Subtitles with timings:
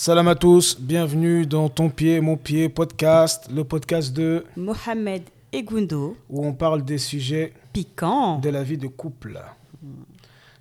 [0.00, 5.64] Salam à tous, bienvenue dans Ton pied, mon pied podcast, le podcast de Mohamed et
[5.64, 6.16] Gundo.
[6.30, 8.38] où on parle des sujets Piquant.
[8.38, 9.42] de la vie de couple.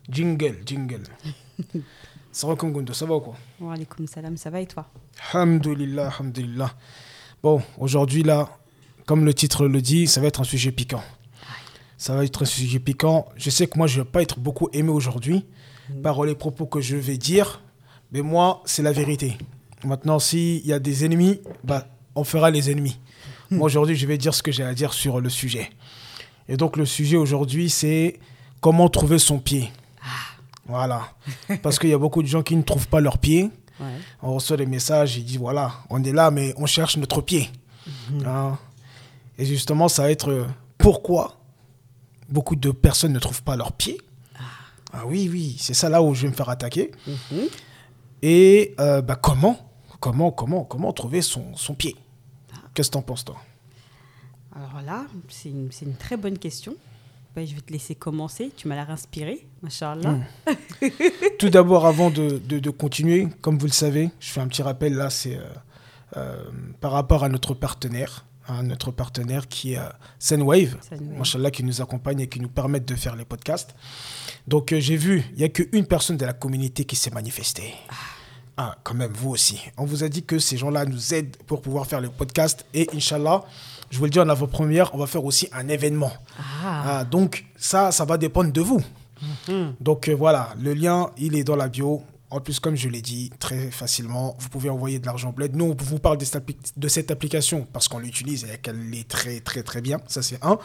[0.10, 1.04] Jingle, jingle.
[2.58, 3.36] comme Gundo, ça va ou quoi?
[3.62, 4.88] Wa alaykoum salam, ça va et toi?
[5.32, 6.72] Alhamdulillah, alhamdulillah.
[7.44, 8.50] Bon, aujourd'hui là,
[9.06, 11.04] comme le titre le dit, ça va être un sujet piquant.
[11.96, 13.28] Ça va être un sujet piquant.
[13.36, 15.46] Je sais que moi, je ne vais pas être beaucoup aimé aujourd'hui
[16.02, 17.62] par les propos que je vais dire,
[18.12, 19.38] mais moi, c'est la vérité.
[19.84, 23.00] Maintenant, s'il y a des ennemis, bah, on fera les ennemis.
[23.50, 25.70] Moi, aujourd'hui, je vais dire ce que j'ai à dire sur le sujet.
[26.50, 28.20] Et donc, le sujet aujourd'hui, c'est
[28.62, 29.72] comment trouver son pied.
[30.68, 31.08] Voilà.
[31.64, 33.50] Parce qu'il y a beaucoup de gens qui ne trouvent pas leur pied.
[33.80, 33.86] Ouais.
[34.22, 37.50] On reçoit des messages, ils disent voilà, on est là, mais on cherche notre pied.
[38.26, 38.58] Hein.
[39.38, 40.46] Et justement, ça va être euh,
[40.78, 41.38] pourquoi
[42.28, 44.02] beaucoup de personnes ne trouvent pas leur pied?
[44.94, 46.92] Ah oui, oui, c'est ça là où je vais me faire attaquer.
[48.22, 49.58] Et euh, bah, comment,
[50.00, 51.96] comment, comment, comment trouver son, son pied?
[52.74, 53.38] Qu'est-ce que t'en penses, toi?
[54.56, 56.76] Alors là, c'est une, c'est une très bonne question.
[57.36, 58.52] Ben, je vais te laisser commencer.
[58.58, 60.12] Tu m'as l'air inspiré, machallah.
[60.12, 60.24] Mm.
[61.40, 64.64] Tout d'abord, avant de, de- de continuer, comme vous le savez, je fais un petit
[64.64, 65.44] rappel là, c'est euh,
[66.18, 66.44] euh,
[66.82, 71.18] par rapport à notre partenaire, hein, notre partenaire qui est euh, Senwave, Senwave.
[71.20, 73.76] Machallah, qui nous accompagne et qui nous permettent de faire les podcasts.
[74.48, 77.74] Donc euh, j'ai vu, il n'y a qu'une personne de la communauté qui s'est manifestée.
[78.56, 79.62] Ah, quand même, vous aussi.
[79.78, 82.66] On vous a dit que ces gens-là nous aident pour pouvoir faire les podcasts.
[82.74, 83.44] Et Inch'Allah,
[83.92, 86.12] je vous le dis en avant-première, on va faire aussi un événement.
[86.40, 87.00] Ah.
[87.00, 88.82] Ah, donc ça, ça va dépendre de vous.
[89.80, 92.02] Donc euh, voilà, le lien, il est dans la bio.
[92.30, 95.56] En plus, comme je l'ai dit très facilement, vous pouvez envoyer de l'argent bled.
[95.56, 99.64] Nous, on vous parle de cette application parce qu'on l'utilise et qu'elle est très, très,
[99.64, 100.00] très bien.
[100.08, 100.58] Ça, c'est un.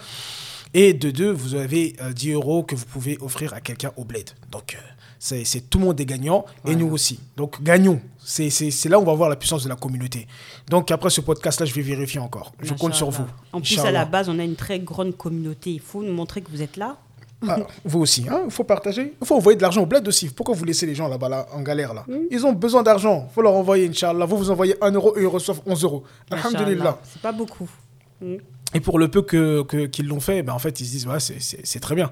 [0.74, 4.04] Et de deux, vous avez euh, 10 euros que vous pouvez offrir à quelqu'un au
[4.04, 4.30] bled.
[4.50, 4.78] Donc, euh,
[5.18, 7.20] c'est tout le monde est gagnant et nous aussi.
[7.36, 8.00] Donc, gagnons.
[8.24, 10.26] C'est là où on va voir la puissance de la communauté.
[10.68, 12.52] Donc, après ce podcast-là, je vais vérifier encore.
[12.60, 13.26] Je compte sur vous.
[13.52, 15.70] En plus, à la base, on a une très grande communauté.
[15.70, 16.96] Il faut nous montrer que vous êtes là.
[17.48, 19.14] Ah, vous aussi, hein, il faut partager.
[19.20, 20.28] Il faut envoyer de l'argent au bled aussi.
[20.28, 22.04] Pourquoi vous laissez les gens là-bas là, en galère là?
[22.30, 23.26] Ils ont besoin d'argent.
[23.28, 24.24] Il faut leur envoyer, Inch'Allah.
[24.26, 26.04] Vous vous envoyez 1 euro et ils reçoivent 11 euros.
[26.30, 26.98] Alhamdulillah.
[27.02, 27.68] C'est pas beaucoup.
[28.20, 28.36] Mm.
[28.74, 31.20] Et pour le peu que, qu'ils l'ont fait, ben, en fait, ils se disent, ouais,
[31.20, 32.10] c'est- très bien.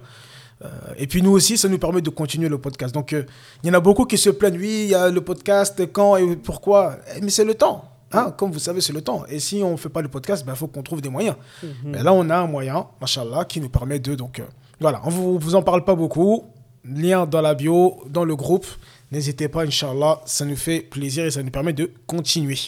[0.62, 2.92] Euh, et puis nous aussi, ça nous permet de continuer le podcast.
[2.94, 3.24] Donc, euh,
[3.62, 6.16] il y en a beaucoup qui se plaignent, oui, il y a le podcast, quand
[6.16, 7.86] et pourquoi Eh, Mais c'est le temps.
[8.12, 9.24] Hein, comme vous savez, c'est le temps.
[9.28, 11.36] Et si on ne fait pas le podcast, il faut qu'on trouve des moyens.
[11.84, 14.14] Mais là, on a un moyen, machallah, qui nous permet de...
[14.16, 14.44] Donc, euh,
[14.80, 16.44] voilà, on vous, vous en parle pas beaucoup.
[16.84, 18.66] Lien dans la bio, dans le groupe.
[19.12, 22.58] N'hésitez pas, Inch'Allah, ça nous fait plaisir et ça nous permet de continuer.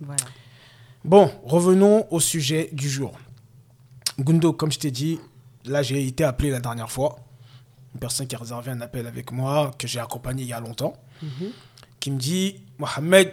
[0.00, 0.16] Voilà.
[1.04, 3.12] Bon, revenons au sujet du jour.
[4.18, 5.18] Gundo, comme je t'ai dit,
[5.64, 7.16] là j'ai été appelé la dernière fois.
[7.94, 10.60] Une personne qui a réservé un appel avec moi, que j'ai accompagné il y a
[10.60, 10.94] longtemps,
[12.00, 13.32] qui me dit Mohamed,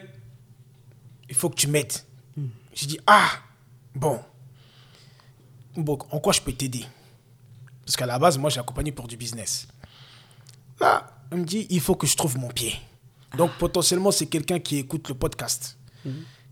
[1.30, 1.94] il faut que tu m'aides.
[2.74, 3.30] J'ai dit Ah,
[3.96, 4.19] bon.
[5.75, 6.86] Bon, en quoi je peux t'aider?
[7.86, 9.68] Parce qu'à la base, moi j'ai accompagné pour du business.
[10.80, 12.74] Là, elle me dit Il faut que je trouve mon pied.
[13.38, 15.78] Donc potentiellement, c'est quelqu'un qui écoute le podcast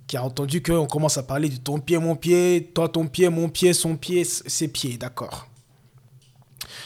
[0.09, 3.29] qui a entendu qu'on commence à parler de ton pied, mon pied, toi, ton pied,
[3.29, 5.47] mon pied, son pied, ses pieds, d'accord.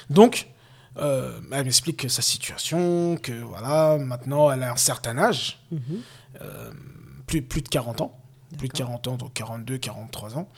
[0.10, 0.50] Donc,
[0.98, 5.62] euh, elle m'explique sa situation, que voilà, maintenant elle a un certain âge,
[6.42, 6.72] euh,
[7.26, 8.20] plus, plus de 40 ans,
[8.58, 10.50] plus de 40 ans, donc 42, 43 ans,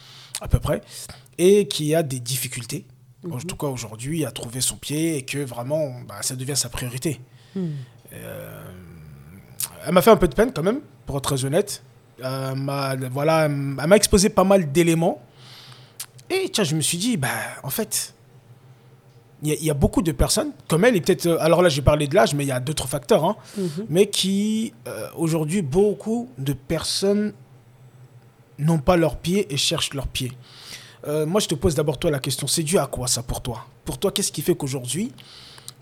[0.41, 0.81] à peu près,
[1.37, 2.87] et qui a des difficultés,
[3.29, 6.69] en tout cas aujourd'hui, à trouver son pied, et que vraiment, bah, ça devient sa
[6.69, 7.21] priorité.
[7.55, 8.71] Euh,
[9.85, 11.83] elle m'a fait un peu de peine quand même, pour être très honnête.
[12.23, 15.21] Euh, m'a- voilà, elle m'a exposé pas mal d'éléments.
[16.29, 17.27] Et tiens, je me suis dit, bah,
[17.63, 18.13] en fait,
[19.43, 21.61] il y, a- il y a beaucoup de personnes, comme elle, et peut-être, euh, alors
[21.61, 23.35] là, j'ai parlé de l'âge, mais il y a d'autres facteurs, hein,
[23.89, 27.33] mais qui, euh, aujourd'hui, beaucoup de personnes
[28.57, 30.31] n'ont pas leurs pieds et cherchent leurs pieds.
[31.07, 33.41] Euh, moi, je te pose d'abord toi la question, c'est dû à quoi ça pour
[33.41, 33.65] toi?
[33.83, 35.11] Pour toi, qu'est-ce qui fait qu'aujourd'hui,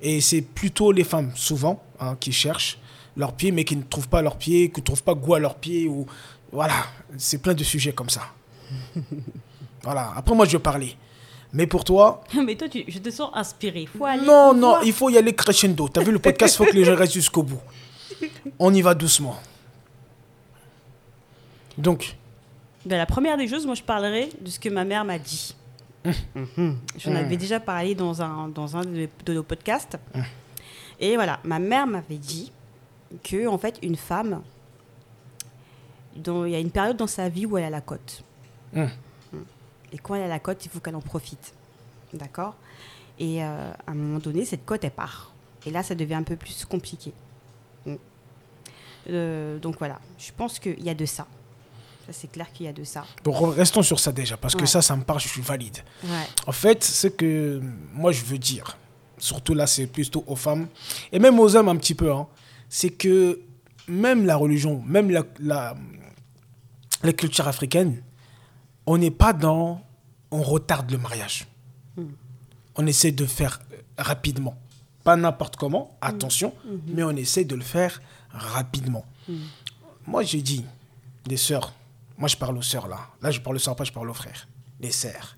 [0.01, 2.77] et c'est plutôt les femmes, souvent, hein, qui cherchent
[3.15, 5.39] leurs pieds, mais qui ne trouvent pas leurs pieds, qui ne trouvent pas goût à
[5.39, 6.05] leurs pieds, ou...
[6.51, 6.75] Voilà,
[7.17, 8.21] c'est plein de sujets comme ça.
[9.83, 10.95] voilà, après moi, je vais parler.
[11.51, 13.85] Mais pour toi, Mais toi, tu- je te sens inspiré.
[13.85, 14.25] Faut aller.
[14.25, 14.83] non, non, voir.
[14.83, 15.87] il faut y aller crescendo.
[15.89, 17.61] T'as vu le podcast, il faut que les gens restent jusqu'au bout.
[18.59, 19.35] On y va doucement.
[21.77, 22.15] Donc,
[22.85, 25.55] Ben, la première des choses, moi, je parlerai de ce que ma mère m'a dit.
[26.05, 26.77] Mhm.
[26.97, 29.97] J'en avais déjà parlé dans un, dans un de, de nos podcasts.
[30.99, 32.51] Et voilà, ma mère m'avait dit
[33.23, 34.41] que, en fait, une femme,
[36.15, 38.23] dont- il y a une période dans sa vie où elle a la cote.
[38.73, 38.85] Mm.
[39.91, 41.53] Et quand elle a la cote, il faut qu'elle en profite.
[42.13, 42.55] D'accord?
[43.19, 45.31] Et euh, à un moment donné, cette cote, elle part.
[45.65, 47.13] Et là, ça devient un peu plus compliqué.
[47.85, 47.95] Mm.
[49.09, 51.27] Euh, donc voilà, je pense qu'il y a de ça.
[52.05, 53.05] Ça, c'est clair qu'il y a de ça.
[53.23, 55.77] Bon, restons sur ça déjà, parce que ça, ça me parle, je suis valide.
[56.03, 56.09] Ouais.
[56.47, 57.61] En fait, ce que
[57.93, 58.77] moi je veux dire,
[59.17, 60.67] surtout là, c'est plutôt aux femmes,
[61.13, 62.27] et même aux hommes un petit peu, hein,
[62.75, 63.39] c'est que
[63.87, 65.75] même la religion, même la, la,
[67.03, 68.01] la culture africaine,
[68.87, 69.79] on n'est pas dans.
[70.31, 71.45] On retarde le mariage.
[72.75, 73.59] On essaie de faire
[73.95, 74.57] rapidement.
[75.03, 76.51] Pas n'importe comment, attention,
[76.87, 79.05] mais on essaie de le faire rapidement.
[80.07, 80.65] Moi, j'ai dit,
[81.27, 81.73] les sœurs,
[82.17, 83.01] moi je parle aux sœurs là.
[83.21, 84.47] Là, je parle aux sœurs, pas je parle aux frères.
[84.79, 85.37] Les sœurs.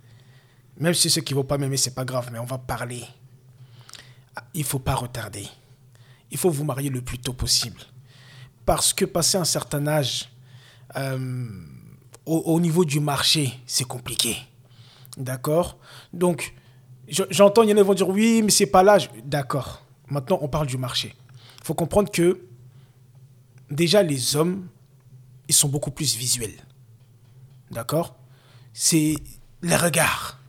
[0.80, 3.04] Même si ceux qui ne vont pas m'aimer, c'est pas grave, mais on va parler.
[4.38, 5.46] Ah, Il faut pas retarder.
[6.32, 7.80] Il faut vous marier le plus tôt possible.
[8.66, 10.30] Parce que passer un certain âge,
[10.96, 11.48] euh,
[12.26, 14.38] au, au niveau du marché, c'est compliqué.
[15.18, 15.78] D'accord?
[16.12, 16.54] Donc,
[17.08, 19.10] je- j'entends, il y en a qui vont dire oui, mais c'est pas l'âge.
[19.24, 19.84] D'accord.
[20.10, 21.16] Maintenant, on parle du marché.
[21.60, 22.42] Il faut comprendre que
[23.70, 24.68] déjà, les hommes,
[25.48, 26.56] ils sont beaucoup plus visuels.
[27.72, 28.16] D'accord?
[28.74, 29.16] C'est
[29.62, 30.40] les regards.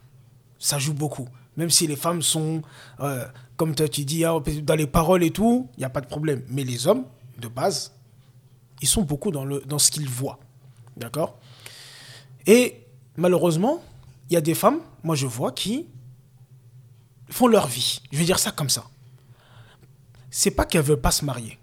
[0.58, 1.28] Ça joue beaucoup.
[1.56, 2.62] Même si les femmes sont,
[3.00, 3.26] euh,
[3.56, 6.06] comme toi, tu dis, hein, dans les paroles et tout, il n'y a pas de
[6.06, 6.42] problème.
[6.48, 7.04] Mais les hommes,
[7.38, 7.92] de base,
[8.80, 10.38] ils sont beaucoup dans, le, dans ce qu'ils voient.
[10.96, 11.38] D'accord?
[12.46, 12.86] Et
[13.16, 13.82] malheureusement,
[14.30, 15.86] il y a des femmes, moi je vois, qui
[17.30, 18.00] font leur vie.
[18.12, 18.84] Je vais dire ça comme ça.
[20.30, 21.58] C'est pas qu'elles veulent pas se marier,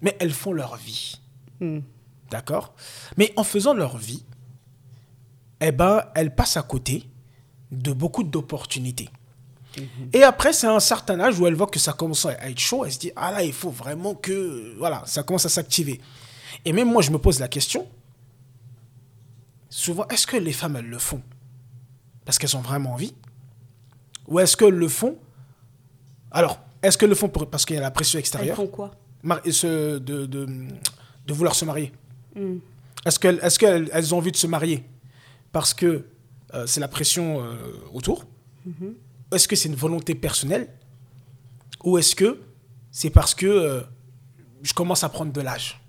[0.00, 1.20] mais elles font leur vie.
[1.60, 1.80] Hmm.
[2.30, 2.74] D'accord?
[3.16, 4.24] Mais en faisant leur vie,
[5.60, 7.08] eh ben, elles passent à côté
[7.70, 9.10] de beaucoup d'opportunités.
[10.12, 12.84] Et après, c'est un certain âge où elle voit que ça commence à être chaud.
[12.84, 14.74] Elle se dit, ah là, il faut vraiment que...
[14.78, 16.00] Voilà, ça commence à s'activer.
[16.64, 17.86] Et même moi, je me pose la question,
[19.68, 21.22] souvent, est-ce que les femmes, elles le font?
[22.24, 23.14] Parce qu'elles ont vraiment envie?
[24.28, 25.16] Ou est-ce qu'elles le font?
[26.30, 28.56] Alors, est-ce qu'elles le font pour- parce qu'il y a la pression Elles extérieure?
[28.56, 28.92] font quoi?
[29.24, 31.92] De, de, de vouloir se marier.
[32.36, 32.58] Hmm.
[33.06, 34.84] Est-ce qu'elles est elles ont envie de se marier?
[35.52, 36.04] Parce que
[36.54, 37.54] euh, c'est la pression euh,
[37.92, 38.24] autour
[39.32, 40.68] Est-ce que c'est une volonté personnelle
[41.84, 42.40] Ou est-ce que
[42.90, 43.80] c'est parce que euh,
[44.62, 45.80] je commence à prendre de l'âge?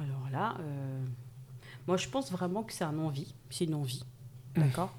[0.00, 1.04] Alors là, euh,
[1.86, 4.04] moi je pense vraiment que c'est un envie, c'est une envie,
[4.54, 4.92] d'accord?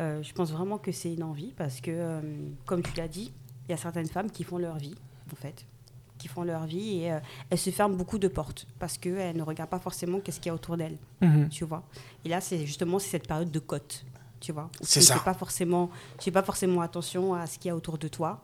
[0.00, 2.22] Euh, Je pense vraiment que c'est une envie parce que,
[2.64, 3.32] comme tu l'as dit,
[3.68, 4.94] il y a certaines femmes qui font leur vie,
[5.32, 5.66] en fait,
[6.20, 7.18] qui font leur vie et euh,
[7.48, 10.50] elles se ferment beaucoup de portes parce qu'elles ne regardent pas forcément qu'est-ce qu'il y
[10.50, 10.98] a autour d'elles,
[11.50, 11.82] tu vois.
[12.24, 14.04] Et là, c'est justement cette période de cote,
[14.38, 14.70] tu vois.
[14.82, 15.16] C'est ça.
[15.16, 18.06] fais pas forcément, tu fais pas forcément attention à ce qu'il y a autour de
[18.08, 18.42] toi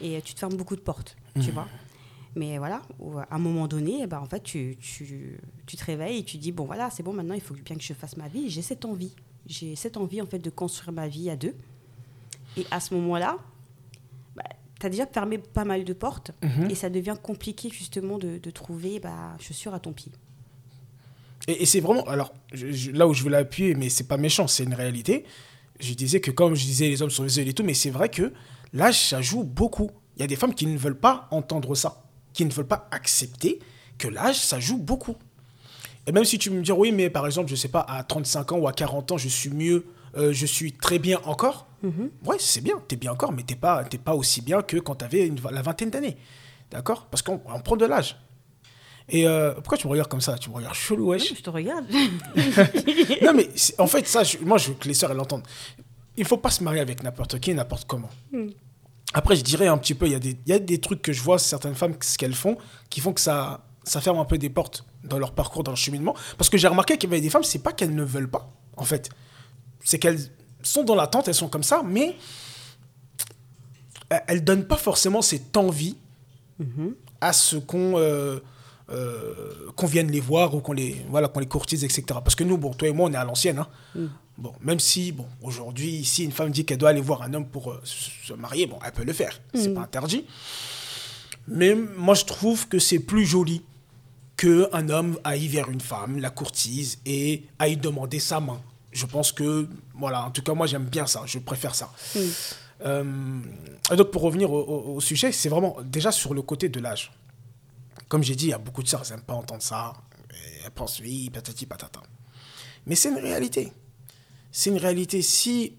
[0.00, 1.68] et euh, tu te fermes beaucoup de portes, tu vois.
[2.36, 5.84] Mais voilà, ou à un moment donné, eh ben, en fait, tu, tu, tu te
[5.84, 8.16] réveilles et tu dis, bon voilà, c'est bon, maintenant, il faut bien que je fasse
[8.16, 8.50] ma vie.
[8.50, 9.14] J'ai cette envie.
[9.46, 11.54] J'ai cette envie, en fait, de construire ma vie à deux.
[12.56, 13.38] Et à ce moment-là,
[14.86, 16.30] as déjà fermé pas mal de portes
[16.70, 20.12] et ça devient compliqué, justement, de, de trouver bah, chaussures à ton pied.
[21.48, 22.04] Et, et c'est vraiment.
[22.04, 25.24] Alors, je- je- là où je veux l'appuyer, mais c'est pas méchant, c'est une réalité.
[25.80, 28.08] Je disais que, comme je disais, les hommes sont visuels et tout, mais c'est vrai
[28.08, 28.32] que
[28.72, 29.90] l'âge, ça joue beaucoup.
[30.16, 32.88] Il y a des femmes qui ne veulent pas entendre ça, qui ne veulent pas
[32.92, 33.58] accepter
[33.98, 35.16] que l'âge, ça joue beaucoup.
[36.06, 38.52] Et même si tu me dis, oui, mais par exemple, je sais pas, à 35
[38.52, 39.84] ans ou à 40 ans, je suis mieux,
[40.16, 41.66] euh, je suis très bien encore.
[42.24, 45.30] Ouais, c'est bien, t'es bien encore, mais t'es pas, pas aussi bien que quand t'avais
[45.50, 46.16] la vingtaine d'années.
[46.70, 47.06] D'accord?
[47.10, 48.16] Parce qu'on on prend de l'âge.
[49.10, 50.38] Et euh, pourquoi tu me regardes comme ça?
[50.38, 51.84] Tu me regardes chelou, wesh Non, je te regarde.
[53.22, 55.46] non, mais en fait, ça, je- moi, je veux que les sœurs elles l'entendent.
[56.16, 58.08] Il faut pas se marier avec n'importe qui, n'importe comment.
[59.12, 61.02] Après, je dirais un petit peu, il y, a des- il y a des trucs
[61.02, 62.56] que je vois, certaines femmes, ce qu'elles font,
[62.88, 65.76] qui font que ça, ça ferme un peu des portes dans leur parcours, dans leur
[65.78, 66.14] cheminement.
[66.38, 68.50] Parce que j'ai remarqué qu'il y avait des femmes, c'est pas qu'elles ne veulent pas,
[68.76, 69.10] en fait.
[69.84, 70.18] C'est qu'elles
[70.62, 72.16] sont dans l'attente, elles sont comme ça, mais
[74.10, 75.96] elles- elles donnent pas forcément cette envie
[77.20, 78.38] à ce qu'on euh,
[78.90, 82.44] euh, qu'on vienne les voir ou qu'on les voilà qu'on les courtise etc parce que
[82.44, 83.66] nous bon toi et moi on est à l'ancienne hein.
[84.38, 87.46] bon même si bon aujourd'hui si une femme dit qu'elle doit aller voir un homme
[87.48, 89.40] pour euh, se marier bon elle peut le faire.
[89.54, 90.26] C'est pas interdit.
[91.48, 93.62] Mais moi je trouve que c'est plus joli
[94.36, 98.60] que un homme aille vers une femme la courtise et aille demander sa main
[98.94, 101.92] je pense que voilà en tout cas moi j'aime bien ça je préfère ça
[102.86, 103.04] euh,
[103.92, 106.80] et donc pour revenir au, au- au sujet, c'est vraiment déjà sur le côté de
[106.80, 107.12] l'âge.
[108.08, 109.92] Comme j'ai dit, il y a beaucoup de sœurs, elles n'aiment pas entendre ça.
[110.32, 112.02] Et elles pensent oui, patati patata.
[112.86, 113.72] Mais c'est une réalité.
[114.50, 115.22] C'est une réalité.
[115.22, 115.74] Si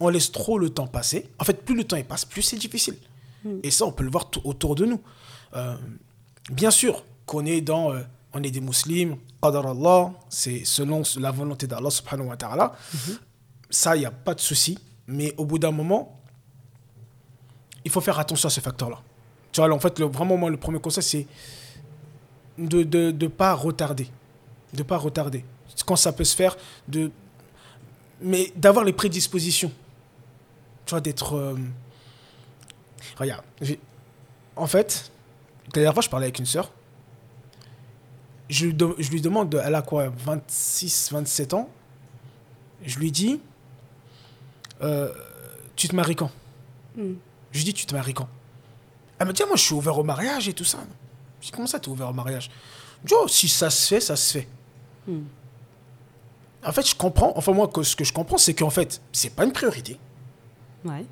[0.00, 2.56] on laisse trop le temps passer, en fait, plus le temps il passe, plus c'est
[2.58, 2.96] difficile.
[3.62, 5.00] Et ça, on peut le voir tout autour de nous.
[5.54, 5.76] Euh,
[6.50, 8.02] bien sûr qu'on est dans, euh,
[8.36, 12.76] on est des musulmans, qadar Allah, c'est selon la volonté d'Allah subhanahu wa ta'ala.
[13.70, 14.78] Ça, il n'y a pas de souci.
[15.06, 16.20] Mais au bout d'un moment,
[17.84, 18.98] il faut faire attention à ce facteur-là.
[19.52, 21.26] Tu vois, en fait, le, vraiment, moi, le premier conseil, c'est
[22.58, 24.08] de ne de, de pas retarder.
[24.74, 25.44] De pas retarder.
[25.86, 26.56] Quand ça peut se faire,
[26.88, 27.10] de...
[28.20, 29.72] mais d'avoir les prédispositions.
[30.84, 31.34] Tu vois, d'être...
[31.34, 31.56] euh,
[33.18, 33.44] Regarde,
[34.56, 35.10] en fait,
[35.66, 36.70] la dernière fois, je parlais avec une sœur.
[38.48, 41.68] Je, lui de- je lui demande, elle a quoi, 26, 27 ans?
[42.84, 43.40] Je lui dis,
[44.82, 45.12] euh,
[45.74, 46.30] tu te maries quand?
[46.96, 47.14] Hmm.
[47.52, 48.28] Je lui dis, tu te maries quand?
[49.18, 50.78] Elle me dit, ah, moi, je suis ouvert au mariage et tout ça.
[51.40, 52.50] Je dis, comment ça, tu es ouvert au mariage?
[53.02, 54.48] Je dis, oh, si ça se fait, ça se fait.
[55.06, 55.22] Hmm.
[56.64, 57.32] En fait, je comprends.
[57.36, 59.98] Enfin, moi, que- ce que je comprends, c'est qu'en fait, c'est pas une priorité.
[60.84, 61.04] Ouais.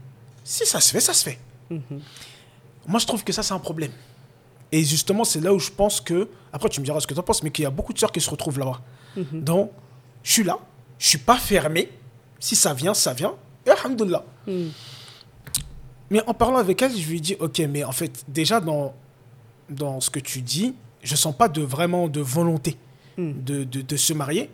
[0.45, 1.39] Si ça se fait, ça se fait.
[1.71, 2.01] Mhm.
[2.87, 3.93] Moi, je trouve que ça, c'est un problème.
[4.75, 6.29] Et justement, c'est là où je pense que.
[6.53, 7.99] Après, tu me diras ce que tu en penses, mais qu'il y a beaucoup de
[7.99, 8.81] sœurs qui se retrouvent là-bas.
[9.33, 9.71] Donc,
[10.25, 10.59] je suis là,
[10.99, 11.89] je suis pas fermé.
[12.41, 13.35] Si ça vient, ça vient.
[13.65, 14.25] Et alhamdoulilah.
[14.49, 14.71] Hmm.
[16.11, 18.95] Mais en parlant avec elle, je lui dis Ok, mais en fait, déjà, dans,
[19.71, 22.77] dans ce que tu dis, je sens pas de vraiment de volonté
[23.17, 24.51] de, de, de se marier.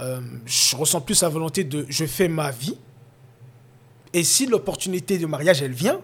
[0.00, 2.76] Euh, je ressens plus la volonté de je fais ma vie.
[4.12, 5.98] Et si l'opportunité de mariage, elle vient,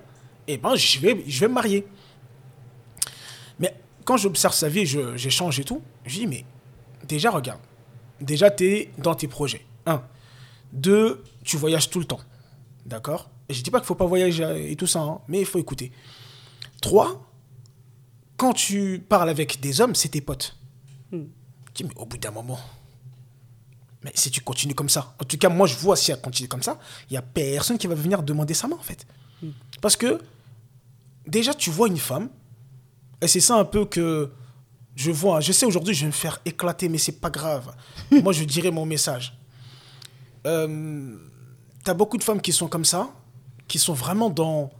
[0.46, 1.86] eh ben, je vais, je vais me marier.
[4.08, 6.46] Quand j'observe sa vie, je- j'échange et tout, je dis, mais
[7.06, 7.60] déjà, regarde.
[8.22, 9.66] Déjà, tu es dans tes projets.
[9.84, 10.02] Un.
[10.72, 12.20] Deux, tu voyages tout le temps.
[12.86, 13.28] D'accord?
[13.50, 15.58] Et je dis pas qu'il faut pas voyager et tout ça, hein, mais il faut
[15.58, 15.92] écouter.
[16.80, 17.30] Trois,
[18.38, 20.56] quand tu parles avec des hommes, c'est tes potes.
[21.12, 21.18] Je
[21.74, 22.58] dis, mais au bout d'un moment,
[24.04, 26.48] mais si tu continues comme ça, en tout cas, moi, je vois si elle continue
[26.48, 26.78] comme ça,
[27.10, 29.06] il y a personne qui va venir demander sa main, en fait.
[29.82, 30.18] Parce que,
[31.26, 32.30] déjà, tu vois une femme,
[33.20, 34.30] et c'est ça un peu que
[34.94, 35.40] je vois.
[35.40, 37.74] Je sais, aujourd'hui, je vais me faire éclater, mais c'est pas grave.
[38.10, 39.36] moi, je dirais mon message.
[40.46, 41.16] Euh,
[41.84, 43.10] T'as beaucoup de femmes qui sont comme ça,
[43.66, 44.70] qui sont vraiment dans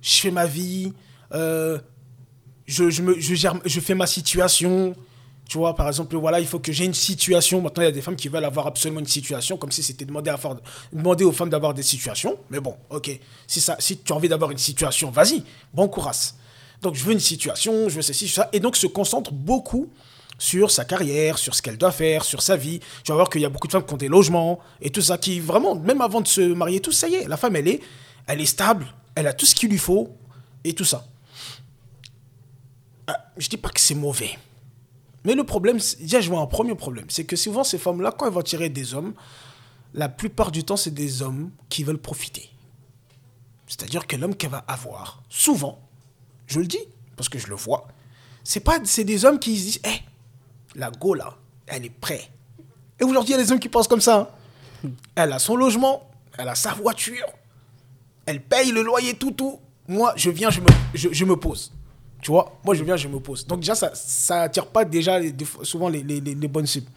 [0.00, 0.92] je fais ma vie,
[1.32, 1.78] euh,
[2.66, 4.94] je, je, me, je, gère, je fais ma situation.
[5.46, 7.60] Tu vois, par exemple, voilà, il faut que j'ai une situation.
[7.60, 10.06] Maintenant, il y a des femmes qui veulent avoir absolument une situation, comme si c'était
[10.06, 10.56] demandé, à faire,
[10.92, 12.38] demander aux femmes d'avoir des situations.
[12.48, 13.10] Mais bon, ok,
[13.46, 15.42] si, ça, si tu as envie d'avoir une situation, vas-y,
[15.74, 16.32] bon courage.
[16.84, 18.50] Donc, je veux une situation, je veux ceci, ça.
[18.52, 19.88] Et donc, se concentre beaucoup
[20.38, 22.78] sur sa carrière, sur ce qu'elle doit faire, sur sa vie.
[23.02, 25.00] Tu vas voir qu'il y a beaucoup de femmes qui ont des logements et tout
[25.00, 27.68] ça, qui vraiment, même avant de se marier, tout ça y est, la femme, elle
[27.68, 27.80] est,
[28.26, 30.14] elle est stable, elle a tout ce qu'il lui faut
[30.62, 31.06] et tout ça.
[33.06, 34.38] Ah, je dis pas que c'est mauvais.
[35.24, 37.06] Mais le problème, déjà, je vois un premier problème.
[37.08, 39.14] C'est que souvent, ces femmes-là, quand elles vont tirer des hommes,
[39.94, 42.50] la plupart du temps, c'est des hommes qui veulent profiter.
[43.66, 45.80] C'est-à-dire que l'homme qu'elle va avoir, souvent,
[46.46, 46.78] je le dis,
[47.16, 47.86] parce que je le vois,
[48.42, 50.02] c'est pas, c'est des hommes qui se disent, hé,
[50.74, 51.36] la go là,
[51.66, 52.28] elle est prête.
[53.00, 54.30] Et aujourd'hui, il y a des hommes qui pensent comme ça.
[54.84, 54.88] hein.
[55.14, 57.26] Elle a son logement, elle a sa voiture,
[58.26, 59.58] elle paye le loyer, tout, tout.
[59.88, 61.72] Moi, je viens, je me, je, je me pose.
[62.22, 63.46] Tu vois, moi, je viens, je me pose.
[63.46, 66.90] Donc, déjà, ça ça attire pas déjà les- souvent les, les- les- les bonnes cibles.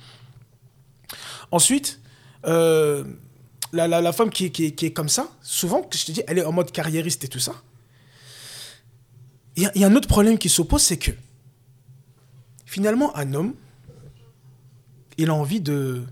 [1.51, 1.99] Ensuite,
[2.45, 3.03] euh,
[3.73, 6.45] la, la, la femme qui, qui est comme ça, souvent, je te dis, elle est
[6.45, 7.53] en mode carriériste et tout ça.
[9.57, 11.11] Il y, a- un autre problème qui s'oppose, c'est que
[12.65, 13.55] finalement, un homme,
[15.17, 16.03] il a envie de.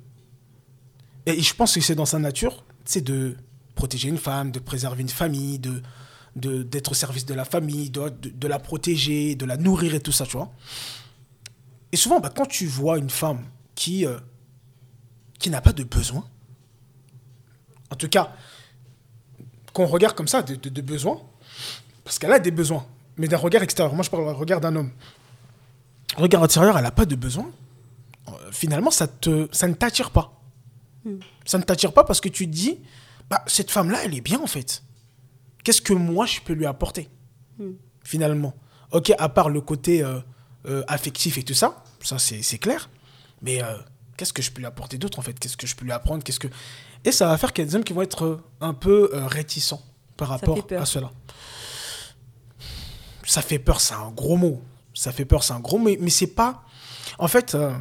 [1.27, 3.37] Et je pense que c'est dans sa nature, c'est de
[3.75, 5.81] protéger une femme, de préserver une famille, de
[6.35, 10.11] d'être au service de la famille, de, de, la protéger, de la nourrir et tout
[10.11, 10.51] ça, tu vois.
[11.93, 14.19] Et souvent, bah, quand tu vois une femme qui, euh,
[15.39, 16.27] qui n'a pas de besoin,
[17.89, 18.35] en tout cas,
[19.71, 21.21] qu'on regarde comme ça, de, de besoin,
[22.03, 22.85] parce qu'elle a des besoins,
[23.17, 23.93] mais d'un regard extérieur.
[23.93, 24.91] Moi, je parle d'un regard d'un homme.
[26.17, 27.49] Regard intérieur, elle n'a pas de besoin.
[28.27, 30.31] Euh, Finalement, ça, te, ça ne t'attire pas.
[31.45, 32.79] Ça ne t'attire pas parce que tu te dis,
[33.29, 34.81] bah, cette femme-là, elle est bien en fait.
[35.63, 37.09] Qu'est-ce que moi, je peux lui apporter?
[38.03, 38.53] Finalement.
[38.91, 40.19] Ok, à part le côté euh,
[40.65, 42.89] euh, affectif et tout ça, ça c'est c'est clair.
[43.41, 43.61] Mais
[44.17, 45.37] qu'est-ce que je peux lui apporter d'autre en fait?
[45.37, 46.23] Qu'est-ce que je peux lui apprendre?
[46.23, 46.47] Qu'est-ce que
[47.03, 49.81] Et ça va faire qu'il y a des hommes qui vont être un peu réticents
[50.17, 51.11] par rapport à cela.
[53.25, 54.61] Ça fait peur, c'est un gros mot.
[54.93, 55.85] Ça fait peur, c'est un gros mot.
[55.85, 56.63] Mais, mais c'est pas.
[57.17, 57.75] En fait, euh,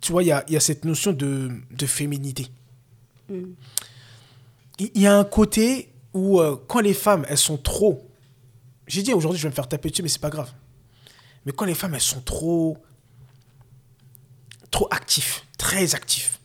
[0.00, 2.48] tu vois, il y a, il y a cette notion de, de féminité.
[3.30, 3.54] Il
[4.78, 8.08] il y a un côté où, euh, quand les femmes, elles sont trop.
[8.86, 10.52] J'ai dit aujourd'hui, je vais me faire taper dessus, mais c'est pas grave.
[11.46, 12.76] Mais quand les femmes, elles sont trop.
[14.70, 16.38] trop actives, très actives.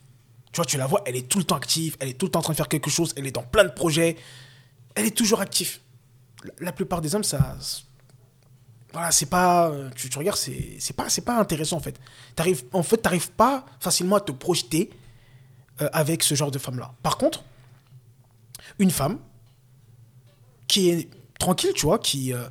[0.52, 2.32] Tu vois, tu la vois, elle est tout le temps active, elle est tout le
[2.32, 4.16] temps en train de faire quelque chose, elle est dans plein de projets,
[4.94, 5.78] elle est toujours active.
[6.60, 7.56] La, plupart des hommes, ça.
[8.92, 9.68] Voilà, c'est pas.
[9.70, 11.98] euh, Tu, regardes, c'est pas, pas intéressant en fait.
[12.34, 14.90] T'arrives- en fait, t'arrives pas facilement à te projeter
[15.80, 16.94] euh, avec ce genre de femme-là.
[17.02, 17.44] Par contre,
[18.78, 19.18] une femme
[20.66, 22.32] qui est, tranquille, tu vois, qui.
[22.32, 22.48] euh,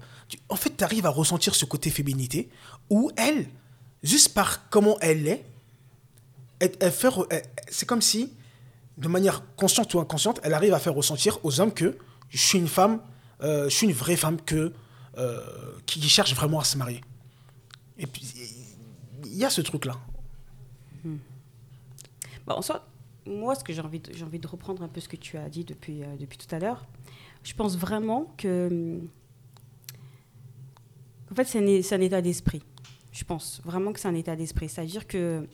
[0.50, 2.50] en fait, tu arrives à ressentir ce côté féminité
[2.89, 3.48] où elle,
[4.03, 5.46] juste par comment elle est,
[7.69, 8.34] c'est comme si,
[8.98, 11.98] de manière consciente ou inconsciente, elle arrive à faire ressentir aux hommes que
[12.29, 13.00] je suis une femme,
[13.41, 14.74] je suis une vraie femme que,
[15.17, 15.41] euh,
[15.86, 17.01] qui, qui cherche vraiment à se marier.
[17.98, 18.34] Et puis,
[19.25, 19.98] il y a ce truc-là.
[22.46, 22.88] Bah, en soi,
[23.27, 25.38] moi, ce que j'ai envie, de, j'ai envie de reprendre un peu ce que tu
[25.38, 26.88] as dit depuis, euh, depuis tout à l'heure,
[27.43, 29.00] je pense vraiment que.
[31.31, 32.63] En fait, c'est un, c'est un état d'esprit.
[33.12, 34.67] Je pense vraiment que c'est un état d'esprit.
[34.67, 35.48] C'est-à-dire que,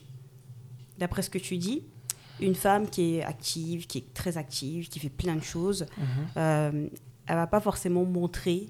[0.97, 1.83] d'après ce que tu dis,
[2.39, 5.85] une femme qui est active, qui est très active, qui fait plein de choses,
[6.37, 6.87] euh,
[7.27, 8.67] elle va pas forcément montrer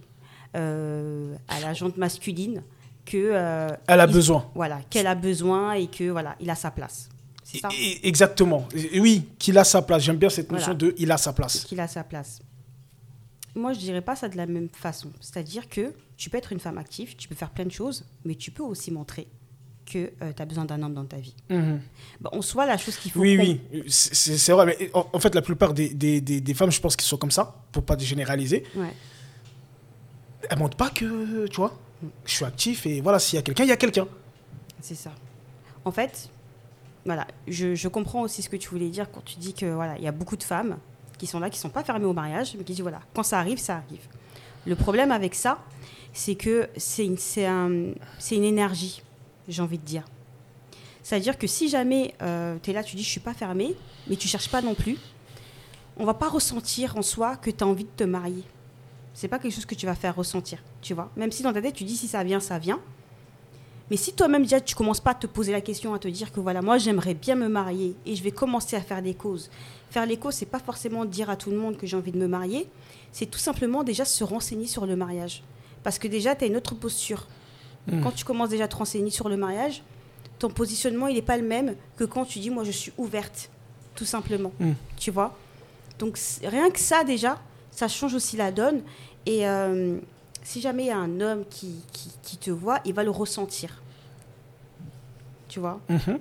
[0.55, 2.63] euh, à la jante masculine
[3.05, 4.49] que euh, Elle a il- besoin.
[4.55, 7.09] voilà qu'elle a besoin et que voilà il a sa place
[7.43, 7.69] c'est ça?
[7.79, 8.67] Et- Exactement.
[8.73, 10.01] Et- oui, qu'il a sa place.
[10.01, 10.79] J'aime bien cette notion Voilà.
[10.79, 11.63] de il a sa place.
[11.65, 12.39] qu'il a sa place
[13.55, 16.37] moi je dirais pas ça de la même façon c'est à dire que tu peux
[16.37, 19.27] être une femme active tu peux faire plein de choses mais tu peux aussi montrer
[19.85, 21.79] que tu as besoin d'un homme dans ta vie Mhm.
[22.21, 24.65] Bah, en soi la chose qu'il faut Oui, oui, c'est vrai.
[24.65, 27.17] Mais en, en fait, la plupart des, des, des, des femmes, je pense qu'elles sont
[27.17, 28.63] comme ça, pour pas généraliser.
[28.75, 28.93] Ouais.
[30.49, 31.77] Elles montrent pas que, tu vois,
[32.25, 34.07] je suis actif et voilà, s'il y a quelqu'un, il y a quelqu'un.
[34.81, 35.11] C'est ça.
[35.83, 36.29] En fait,
[37.05, 39.97] voilà, je, je comprends aussi ce que tu voulais dire quand tu dis que voilà,
[39.97, 40.77] il y a beaucoup de femmes
[41.17, 43.39] qui sont là, qui sont pas fermées au mariage, mais qui disent voilà, quand ça
[43.39, 44.01] arrive, ça arrive.
[44.67, 45.59] Le problème avec ça,
[46.13, 49.01] c'est que c'est une, c'est un- c'est une énergie,
[49.47, 50.03] j'ai envie de dire.
[51.03, 52.15] C'est-à-dire que si jamais
[52.63, 53.75] tu es là, tu dis je suis pas fermée,
[54.07, 54.97] mais tu cherches pas non plus,
[55.97, 58.43] on va pas ressentir en soi que tu as envie de te marier.
[59.13, 61.09] C'est pas quelque chose que tu vas faire ressentir, tu vois.
[61.15, 62.81] Même si dans ta tête tu dis si ça vient, ça vient.
[63.91, 66.31] Mais si toi-même déjà tu commences pas à te poser la question, à te dire
[66.31, 69.51] que voilà, moi j'aimerais bien me marier et je vais commencer à faire des causes.
[69.91, 72.17] Faire les causes, c'est pas forcément dire à tout le monde que j'ai envie de
[72.17, 72.67] me marier,
[73.11, 75.43] c'est tout simplement déjà se renseigner sur le mariage.
[75.83, 77.27] Parce que déjà, tu as une autre posture.
[78.03, 79.83] Quand tu commences déjà à te renseigner sur le mariage,
[80.39, 83.49] ton positionnement, il n'est pas le même que quand tu dis, moi, je suis ouverte,
[83.95, 84.51] tout simplement.
[84.59, 84.71] Mm.
[84.97, 85.37] Tu vois?
[85.99, 87.39] Donc, rien que ça, déjà,
[87.71, 88.81] ça change aussi la donne.
[89.25, 89.97] Et euh,
[90.43, 93.11] si jamais il y a un homme qui, qui, qui te voit, il va le
[93.11, 93.81] ressentir.
[95.47, 95.79] Tu vois?
[95.89, 96.19] Mhm.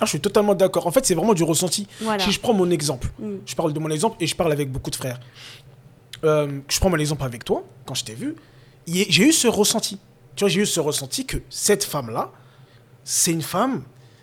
[0.00, 0.86] Ah, je suis totalement d'accord.
[0.86, 1.86] En fait, c'est vraiment du ressenti.
[2.00, 2.22] Voilà.
[2.22, 3.36] Si je prends mon exemple, Mm.
[3.46, 5.20] je parle de mon exemple et je parle avec beaucoup de frères.
[6.24, 8.34] Euh, je prends mon exemple avec toi, quand je t'ai vu,
[8.86, 9.98] j'ai eu ce ressenti.
[10.34, 12.30] Tu vois, j'ai eu ce ressenti que cette femme-là,
[13.04, 13.82] c'est une femme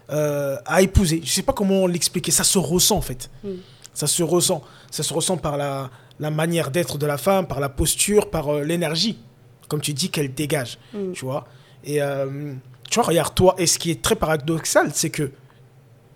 [0.09, 1.21] euh, à épouser.
[1.23, 2.31] Je sais pas comment l'expliquer.
[2.31, 3.29] Ça se ressent, en fait.
[3.43, 3.49] Mm.
[3.93, 4.63] Ça se ressent.
[4.91, 8.47] Ça se ressent par la, la manière d'être de la femme, par la posture, par
[8.53, 9.19] euh, l'énergie,
[9.67, 10.79] comme tu dis, qu'elle dégage.
[10.93, 11.11] Mm.
[11.13, 11.45] Tu vois?
[11.83, 12.53] Et euh,
[12.89, 15.31] tu vois, regarde, toi, et ce qui est très paradoxal, c'est que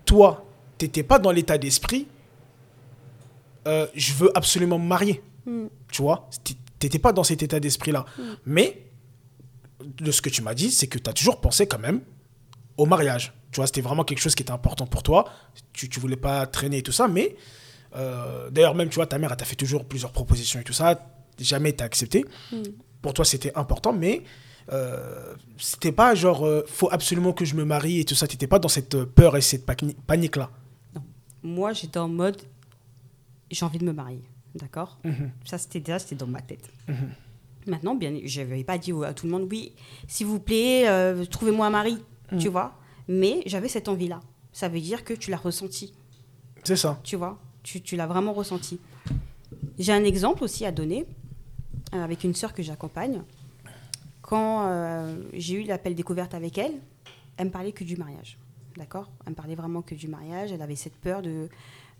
[0.04, 0.44] toi,
[0.76, 2.06] t'étais pas dans l'état d'esprit,
[3.94, 5.22] je veux absolument me marier.
[5.46, 5.66] Mm.
[5.90, 6.28] Tu vois?
[6.42, 8.04] T'é- T'étais pas dans cet état d'esprit-là.
[8.44, 8.82] Mais,
[9.84, 12.00] de ce que tu m'as dit, c'est que tu as toujours pensé quand même
[12.76, 13.32] au mariage.
[13.52, 15.26] Tu vois, c'était vraiment quelque chose qui était important pour toi.
[15.72, 17.36] Tu, tu voulais pas traîner et tout ça, mais
[17.96, 20.72] euh, d'ailleurs, même, tu vois, ta mère, elle t'a fait toujours plusieurs propositions et tout
[20.72, 21.00] ça.
[21.38, 22.24] Jamais t'as accepté.
[23.02, 24.22] Pour toi, c'était important, mais
[24.72, 28.26] euh, c'était pas genre, euh, faut absolument que je me marie et tout ça.
[28.26, 30.50] T'étais pas dans cette euh, peur et cette pani- panique-là.
[31.42, 32.40] Moi, j'étais en mode,
[33.50, 34.22] j'ai envie de me marier.
[34.54, 34.98] D'accord?
[35.04, 35.30] Mhm.
[35.44, 36.68] Ça, c'était déjà, c'était dans ma tête.
[37.66, 39.72] Maintenant, bien, je n'avais pas dit à tout le monde, oui,
[40.06, 41.98] s'il vous plaît, euh, trouvez-moi un mari,
[42.38, 42.74] tu vois.
[43.08, 44.20] Mais j'avais cette envie-là.
[44.52, 45.94] Ça veut dire que tu l'as ressenti,
[46.62, 47.00] C'est ça.
[47.02, 47.38] tu vois.
[47.62, 48.78] Tu, tu l'as vraiment ressenti.
[49.78, 51.06] J'ai un exemple aussi à donner
[51.94, 53.22] euh, avec une sœur que j'accompagne.
[54.22, 56.72] Quand euh, j'ai eu l'appel découverte avec elle,
[57.36, 58.38] elle me parlait que du mariage.
[58.76, 59.10] D'accord?
[59.24, 60.52] Elle me parlait vraiment que du mariage.
[60.52, 61.48] Elle avait cette peur de,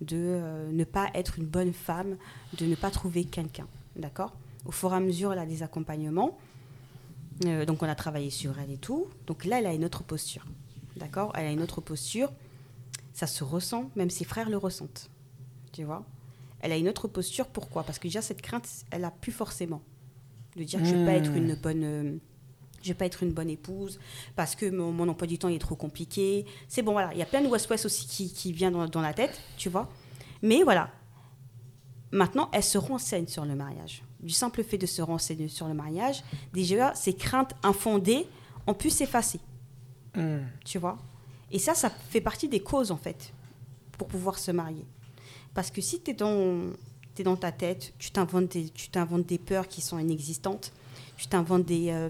[0.00, 2.16] de ne pas être une bonne femme,
[2.58, 3.66] de ne pas trouver quelqu'un.
[3.96, 4.32] D'accord?
[4.64, 6.38] Au fur et à mesure, a des accompagnements.
[7.44, 9.08] Euh, donc, on a travaillé sur elle et tout.
[9.26, 10.46] Donc là, elle a une autre posture.
[10.96, 11.32] D'accord?
[11.34, 12.32] Elle a une autre posture.
[13.12, 15.10] Ça se ressent, même ses frères le ressentent.
[15.72, 16.04] Tu vois?
[16.60, 17.46] Elle a une autre posture.
[17.48, 17.82] Pourquoi?
[17.82, 19.82] Parce que déjà, cette crainte, elle a plus forcément.
[20.56, 21.82] De dire que je ne vais pas être une bonne.
[21.84, 22.16] euh,
[22.80, 23.98] je vais pas être une bonne épouse
[24.36, 26.44] parce que mon, mon emploi du temps il est trop compliqué.
[26.68, 27.12] C'est bon, voilà.
[27.12, 29.68] Il y a plein de ouest-ouest aussi qui, qui vient dans, dans la tête, tu
[29.70, 29.90] vois?
[30.42, 30.90] Mais voilà.
[32.12, 34.04] Maintenant, elle se renseigne sur le mariage.
[34.24, 38.26] Du simple fait de se renseigner sur le mariage, déjà, ces craintes infondées
[38.66, 39.38] ont pu s'effacer,
[40.16, 40.38] Mm.
[40.64, 40.96] tu vois?
[41.50, 43.32] Et ça, ça fait partie des causes, en fait,
[43.98, 44.84] pour pouvoir se marier.
[45.52, 46.72] Parce que si tu es dans,
[47.14, 50.72] t'es dans ta tête, tu t'inventes des, tu t'inventes des peurs qui sont inexistantes,
[51.16, 51.90] tu t'inventes des...
[51.90, 52.08] Euh,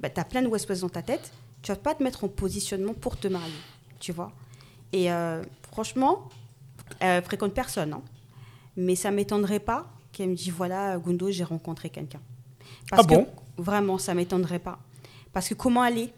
[0.00, 2.28] bah, tu as plein de ouest dans ta tête, tu vas pas te mettre en
[2.28, 3.52] positionnement pour te marier,
[4.00, 4.32] tu vois?
[4.92, 6.28] Et euh, franchement,
[6.98, 8.02] elle fréquente personne, hein.
[8.76, 12.20] mais ça m'étonnerait pas qu'elle me dise, voilà, Gundo, j'ai rencontré quelqu'un.
[12.90, 13.24] Parce Ah bon?
[13.24, 14.78] que vraiment, ça m'étonnerait pas.
[15.32, 16.12] Parce que comment aller?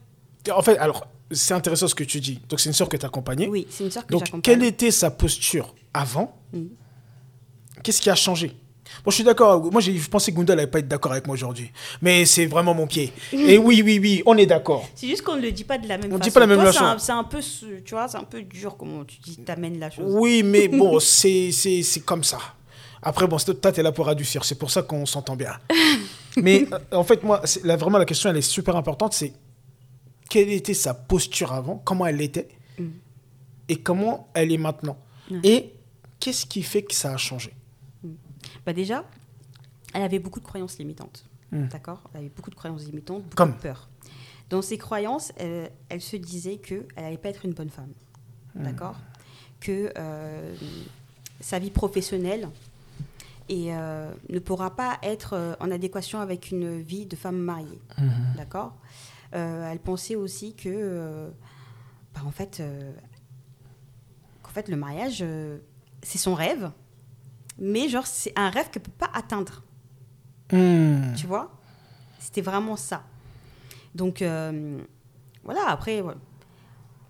[0.54, 2.40] En fait, alors, c'est intéressant ce que tu dis.
[2.48, 3.46] Donc, c'est une sœur que tu as accompagnée.
[3.48, 6.37] Oui, c'est une sœur que Donc, quelle était sa posture avant?
[6.52, 6.64] Mm.
[7.83, 8.52] Qu'est-ce qui a changé?
[9.04, 9.70] Bon, je suis d'accord.
[9.72, 11.70] Moi, j'ai- je pensais que Gunda n'allait pas être d'accord avec moi aujourd'hui.
[12.02, 13.12] Mais c'est vraiment mon pied.
[13.33, 14.87] Et oui, oui, oui, on est d'accord.
[14.94, 16.28] C'est juste qu'on ne le dit pas de la même On façon.
[16.28, 16.98] dit pas la même Toi, façon.
[16.98, 19.78] c'est un- un, peu, ce- tu vois, c'est un peu dur comment tu dis, t'amènes
[19.78, 20.14] la chose.
[20.14, 22.38] Oui, mais bon, c'est c'est- c'est comme ça.
[23.05, 24.45] Après, bon, toi, t'es là pour adoucir.
[24.45, 25.53] C'est pour ça qu'on s'entend bien.
[26.37, 29.12] Mais euh, en fait, moi, là, vraiment, la question, elle est super importante.
[29.12, 29.33] C'est
[30.29, 32.88] quelle était sa posture avant Comment elle était Mm.
[33.69, 34.99] Et comment elle est maintenant.
[35.43, 35.73] Et
[36.21, 37.55] qu'est-ce qui fait que ça a changé?
[38.67, 39.05] Bah déjà,
[39.95, 41.25] elle avait beaucoup de croyances limitantes.
[41.51, 41.69] Hmm.
[41.69, 42.03] D'accord?
[42.12, 43.88] Elle avait beaucoup de croyances limitantes, beaucoup Comme de peur.
[44.51, 47.93] Dans ces croyances, elle, elle se disait qu'elle n'allait pas être une bonne femme.
[48.55, 48.97] D'accord?
[49.61, 50.55] Que euh,
[51.40, 52.49] sa vie professionnelle
[53.48, 57.80] et, euh, ne pourra pas être euh, en adéquation avec une vie de femme mariée.
[58.37, 58.74] D'accord?
[59.35, 61.30] Euh, Elle pensait aussi que, euh,
[62.14, 62.62] bah, en fait,
[64.42, 65.24] qu'en fait, le mariage,
[66.02, 66.70] c'est son rêve,
[67.59, 69.62] mais genre, c'est un rêve qu'elle ne peut pas atteindre.
[70.52, 71.14] Hmm.
[71.16, 71.50] Tu vois?
[72.18, 73.02] C'était vraiment ça.
[73.94, 74.22] Donc,
[75.42, 76.14] voilà, après, ouais,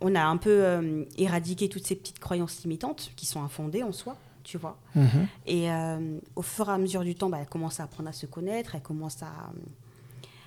[0.01, 4.17] on a un peu éradiqué toutes ces petites croyances limitantes qui sont infondées en soi,
[4.45, 4.79] tu vois.
[4.95, 5.27] Mhm.
[5.47, 8.13] Et euh, au fur et à mesure du temps, bah, elle commence à apprendre à
[8.13, 9.33] se connaître, elle commence à,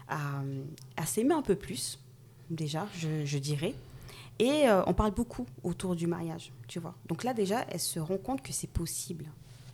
[0.08, 0.42] à,
[0.96, 2.00] à s'aimer un peu plus,
[2.50, 3.76] déjà, je, je dirais.
[4.40, 6.94] Et euh, on parle beaucoup autour du mariage, tu vois.
[7.08, 9.26] Donc là, déjà, elle se rend compte que c'est possible.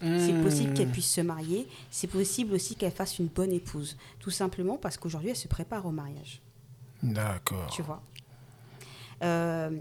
[0.01, 1.65] C'est possible qu'elle puisse se marier.
[1.89, 3.95] C'est possible aussi qu'elle fasse une bonne épouse.
[4.19, 6.41] Tout simplement parce qu'aujourd'hui, elle se prépare au mariage.
[7.01, 7.67] D'accord.
[7.71, 8.01] Tu vois.
[9.23, 9.79] Euh,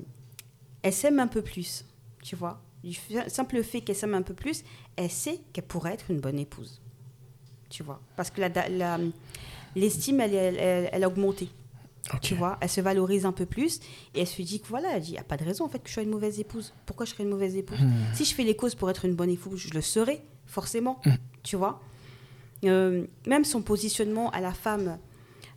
[0.82, 1.84] elle s'aime un peu plus.
[2.22, 2.60] Tu vois.
[2.84, 2.96] Du
[3.28, 4.64] simple fait qu'elle s'aime un peu plus,
[4.96, 6.80] elle sait qu'elle pourrait être une bonne épouse.
[7.70, 8.00] Tu vois?
[8.16, 8.98] Parce que la- la-
[9.76, 11.48] l'estime, elle, elle, elle- elle a augmenté.
[12.20, 13.78] Tu vois, elle se valorise un peu plus
[14.14, 15.88] et elle se dit que voilà, il n'y a pas de raison en fait que
[15.88, 16.74] je sois une mauvaise épouse.
[16.84, 17.78] Pourquoi je serais une mauvaise épouse?
[18.12, 21.00] Si je fais les causes pour être une bonne épouse, je le serai, forcément.
[21.44, 21.80] Tu vois?
[22.64, 24.98] Euh, Même son positionnement à la femme,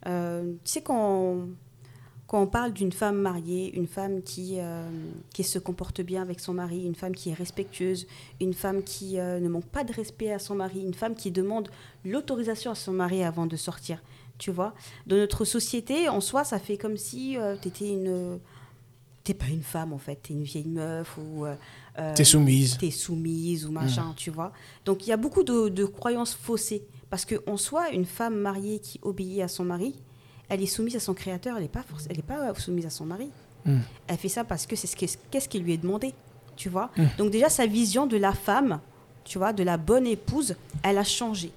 [0.05, 1.47] euh, tu sais, quand,
[2.35, 4.83] quand on parle d'une femme mariée, une femme qui, euh,
[5.33, 8.07] qui se comporte bien avec son mari, une femme qui est respectueuse,
[8.41, 11.31] une femme qui euh, ne manque pas de respect à son mari, une femme qui
[11.31, 11.69] demande
[12.03, 14.03] l'autorisation à son mari avant de sortir.
[14.37, 14.73] Tu vois
[15.07, 18.37] Dans notre société, en soi, ça fait comme si tu étais une.
[19.23, 21.45] T'es pas une femme en fait, t'es une vieille meuf ou.
[21.45, 21.55] euh,
[21.99, 22.77] euh, T'es soumise.
[22.77, 24.51] t'es soumise ou machin, tu vois.
[24.83, 26.83] Donc il y a beaucoup de, de croyances faussées.
[27.09, 29.95] Parce qu'en soi, une femme mariée qui obéit à son mari,
[30.49, 33.05] elle est soumise à son créateur, elle n'est pas, elle est pas soumise à son
[33.05, 33.29] mari.
[33.65, 33.79] Mm.
[34.07, 36.13] Elle fait ça parce que c'est ce qu'est- qu'est-ce qui lui est demandé,
[36.55, 36.91] tu vois.
[36.97, 37.03] Mm.
[37.17, 38.79] Donc déjà, sa vision de la femme,
[39.23, 41.51] tu vois, de la bonne épouse, elle a changé.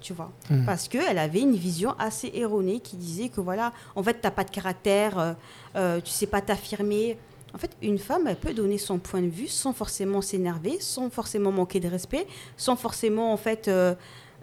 [0.00, 0.64] Tu vois, Mm.
[0.64, 4.44] parce qu'elle avait une vision assez erronée qui disait que voilà, en fait, t'as pas
[4.44, 5.32] de caractère, euh,
[5.76, 7.18] euh, tu sais pas t'affirmer.
[7.52, 11.10] En fait, une femme, elle peut donner son point de vue sans forcément s'énerver, sans
[11.10, 12.26] forcément manquer de respect,
[12.56, 13.94] sans forcément, en fait, euh,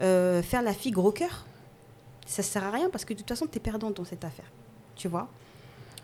[0.02, 1.46] euh, faire la fille gros cœur.
[2.28, 4.52] Ça sert à rien parce que de toute façon, tu es perdante dans cette affaire.
[4.96, 5.30] Tu vois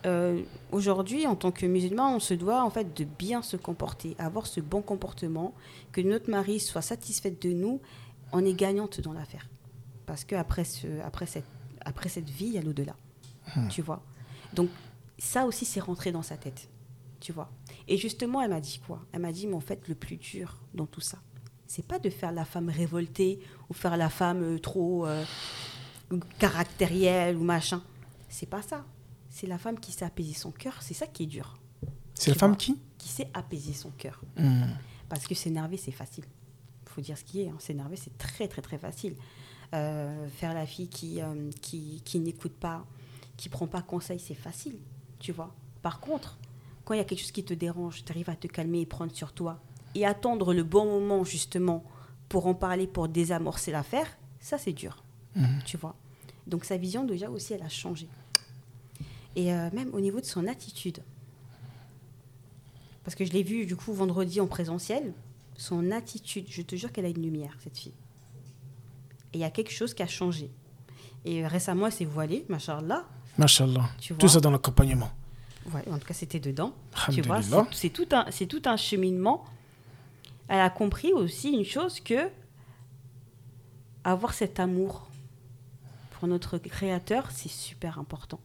[0.06, 4.16] Euh, Aujourd'hui, en tant que musulman, on se doit en fait de bien se comporter,
[4.18, 5.54] avoir ce bon comportement,
[5.92, 7.80] que notre mari soit satisfait de nous,
[8.32, 9.48] on est gagnante dans l'affaire.
[10.06, 11.46] Parce qu'après ce, après cette,
[11.86, 12.96] après cette vie, il y a l'au-delà.
[13.70, 14.02] Tu vois
[14.54, 14.70] Donc,
[15.18, 16.70] ça aussi, c'est rentré dans sa tête.
[17.20, 17.50] Tu vois
[17.88, 19.00] Et justement, elle m'a dit quoi?
[19.12, 21.18] Elle m'a dit, mais en fait, le plus dur dans tout ça,
[21.68, 25.24] c'est pas de faire la femme révoltée ou faire la femme euh, trop euh,
[26.40, 27.82] caractérielle ou machin.
[28.30, 28.86] C'est pas ça.
[29.30, 30.78] C'est la femme qui sait apaiser son cœur.
[30.82, 31.58] C'est ça qui est dur.
[32.14, 34.22] C'est la femme qui Qui sait apaiser son cœur.
[34.38, 34.66] Hmm.
[35.10, 36.26] Parce que s'énerver, c'est facile.
[36.86, 37.50] Il faut dire ce qui est.
[37.50, 37.56] hein.
[37.60, 39.16] S'énerver, c'est très, très, très facile.
[39.74, 42.86] Euh, faire la fille qui, euh, qui, qui n'écoute pas,
[43.38, 44.78] qui prend pas conseil, c'est facile.
[45.20, 45.54] Tu vois.
[45.82, 46.38] Par contre,
[46.86, 48.86] quand il y a quelque chose qui te dérange, tu arrives à te calmer et
[48.86, 49.60] prendre sur toi
[49.96, 51.84] et attendre le bon moment, justement,
[52.30, 54.08] pour en parler, pour désamorcer l'affaire,
[54.40, 55.04] ça, c'est dur.
[55.66, 55.96] Tu vois.
[56.48, 58.08] Donc, sa vision, déjà aussi, elle a changé.
[59.36, 61.00] Et euh, même au niveau de son attitude.
[63.04, 65.14] Parce que je l'ai vue, du coup, vendredi en présentiel.
[65.58, 67.94] Son attitude, je te jure qu'elle a une lumière, cette fille.
[69.34, 70.50] Et il y a quelque chose qui a changé.
[71.26, 73.06] Et euh, récemment, elle s'est voilée, machallah.
[73.38, 73.90] Machallah.
[74.20, 75.10] Tout ça dans l'accompagnement.
[75.74, 76.74] Ouais, en tout cas, c'était dedans.
[77.14, 77.38] Tu vois,
[77.72, 79.46] c'est- tout, un- tout un cheminement.
[80.50, 82.30] Elle a compris aussi une chose que
[84.04, 85.08] avoir cet amour
[86.24, 88.40] pour notre créateur, c'est super important.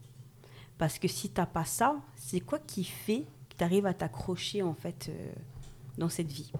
[0.77, 4.61] Parce que si t'as pas ça, c'est quoi qui fait que tu arrives à t'accrocher
[4.63, 5.31] en fait euh,
[5.97, 6.51] dans cette vie?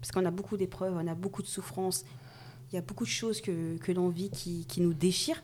[0.00, 2.04] Parce qu'on a beaucoup d'épreuves, on a beaucoup de souffrances.
[2.70, 5.42] Il y a beaucoup de choses que, que l'on vit qui, qui nous déchirent.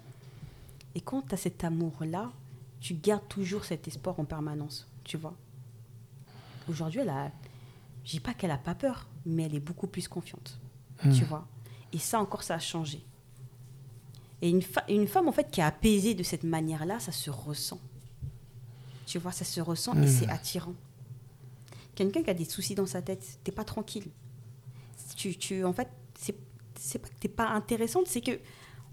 [0.94, 2.30] Et quand tu as cet amour-là,
[2.78, 5.34] tu gardes toujours cet espoir en permanence, tu vois.
[6.68, 7.32] Aujourd'hui, elle a,
[8.04, 10.60] je dis pas qu'elle a pas peur, mais elle est beaucoup plus confiante,
[11.02, 11.10] Hmm.
[11.10, 11.44] tu vois.
[11.92, 13.04] Et ça encore, ça a changé.
[14.42, 17.80] Et une, une femme, en fait, qui est apaisée de cette manière-là, ça se ressent.
[19.06, 20.06] Tu vois, ça se ressent et Hmm.
[20.06, 20.74] c'est attirant.
[21.94, 24.06] Quelqu'un qui a des soucis dans sa tête, t'es pas tranquille.
[25.16, 25.88] Tu, tu, en fait,
[26.78, 28.38] c'est pas que t'es pas intéressante, c'est que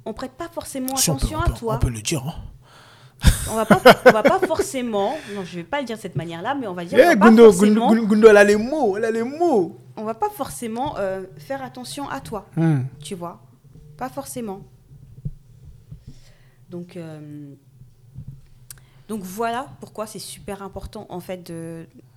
[0.06, 2.02] on prête pas forcément Si, on peut- attention on à peut- toi On peut le
[2.02, 2.26] dire.
[2.26, 2.36] Hein.
[3.52, 6.16] on va pas, on va pas forcément, non, je vais pas le dire de cette
[6.16, 8.44] manière-là, mais on va dire, Eh, on, va pas Gundo, forcément, Gundo, Gundo, elle a
[8.44, 9.80] les mots, elle a les mots.
[9.96, 12.82] on va pas forcément euh, faire attention à toi, Hmm.
[13.00, 13.42] tu vois,
[13.98, 14.62] pas forcément.
[16.70, 17.54] Donc, euh,
[19.08, 21.52] donc voilà pourquoi c'est super important en fait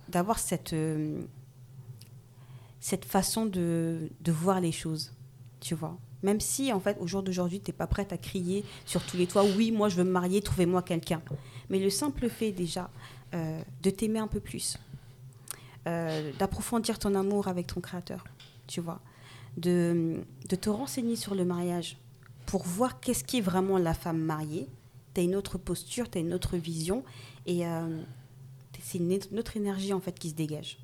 [0.07, 1.21] d'avoir cette euh,
[2.79, 5.13] cette façon de, de voir les choses,
[5.59, 5.97] tu vois.
[6.23, 9.17] Même si, en fait, au jour d'aujourd'hui, tu n'es pas prête à crier sur tous
[9.17, 11.21] les toits, oui, moi, je veux me marier, trouvez-moi quelqu'un.
[11.69, 12.89] Mais le simple fait, déjà,
[13.33, 14.77] euh, de t'aimer un peu plus,
[16.37, 18.23] d'approfondir ton amour avec ton créateur,
[18.67, 18.99] tu vois,
[19.57, 21.97] de, de te renseigner sur le mariage
[22.49, 24.67] pour voir qu'est-ce qui est vraiment la femme mariée.
[25.13, 27.03] Tu as une autre posture, tu as une autre vision,
[27.45, 28.01] et euh,
[28.81, 30.79] c'est une, autre énergie, en fait, qui se dégage.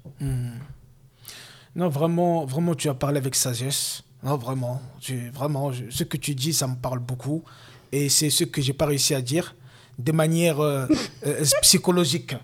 [1.76, 4.04] Non, vraiment, vraiment, tu as parlé avec sagesse.
[4.24, 7.44] Non, vraiment, tu, vraiment, je- ce que tu dis, ça me parle beaucoup.
[7.92, 9.56] Et c'est ce que j'ai pas réussi à dire
[9.98, 10.86] de manière euh,
[11.26, 12.36] euh, psychologique.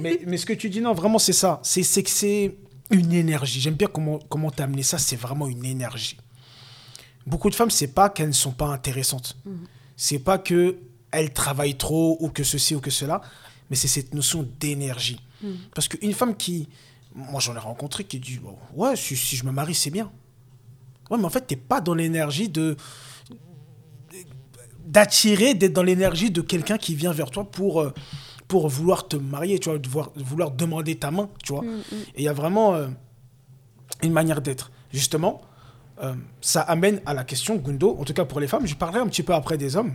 [0.00, 1.60] Mais, mais ce que tu dis, non, vraiment, c'est ça.
[1.62, 2.56] C'est que c'est
[2.90, 3.60] une énergie.
[3.60, 4.98] J'aime bien comment comment t'as amené ça.
[4.98, 6.16] C'est vraiment une énergie.
[7.26, 9.36] Beaucoup de femmes, c'est pas qu'elles ne sont pas intéressantes.
[9.96, 10.76] C'est pas que
[11.10, 13.20] elles travaillent trop ou que ceci ou que cela,
[13.68, 15.20] mais c'est cette notion d'énergie.
[15.74, 16.68] Parce qu'une femme qui,
[17.14, 20.10] moi j'en ai rencontré qui dit, Bon, ouais, si, si je me marie, c'est bien.
[21.10, 22.76] Ouais, mais en fait, t'es pas dans l'énergie de
[24.86, 27.92] d'attirer, d'être dans l'énergie de quelqu'un qui vient vers toi pour, euh,
[28.48, 31.62] pour vouloir te marier, tu vois, vouloir, vouloir demander ta main, tu vois.
[32.16, 32.88] Et il y a vraiment euh,
[34.02, 34.72] une manière d'être.
[34.92, 35.42] Justement,
[36.02, 39.00] euh, ça amène à la question, Gundo, en tout cas pour les femmes, je parlerai
[39.00, 39.92] un petit peu après des hommes,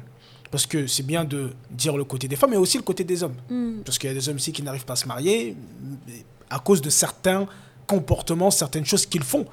[0.51, 3.23] parce que c'est bien de dire le côté des femmes, mais aussi le côté des
[3.23, 3.35] hommes.
[3.83, 5.55] Parce qu'il y a des hommes aussi qui n'arrivent pas à se marier
[6.49, 7.47] à cause de certains
[7.87, 9.45] comportements, certaines choses qu'ils font,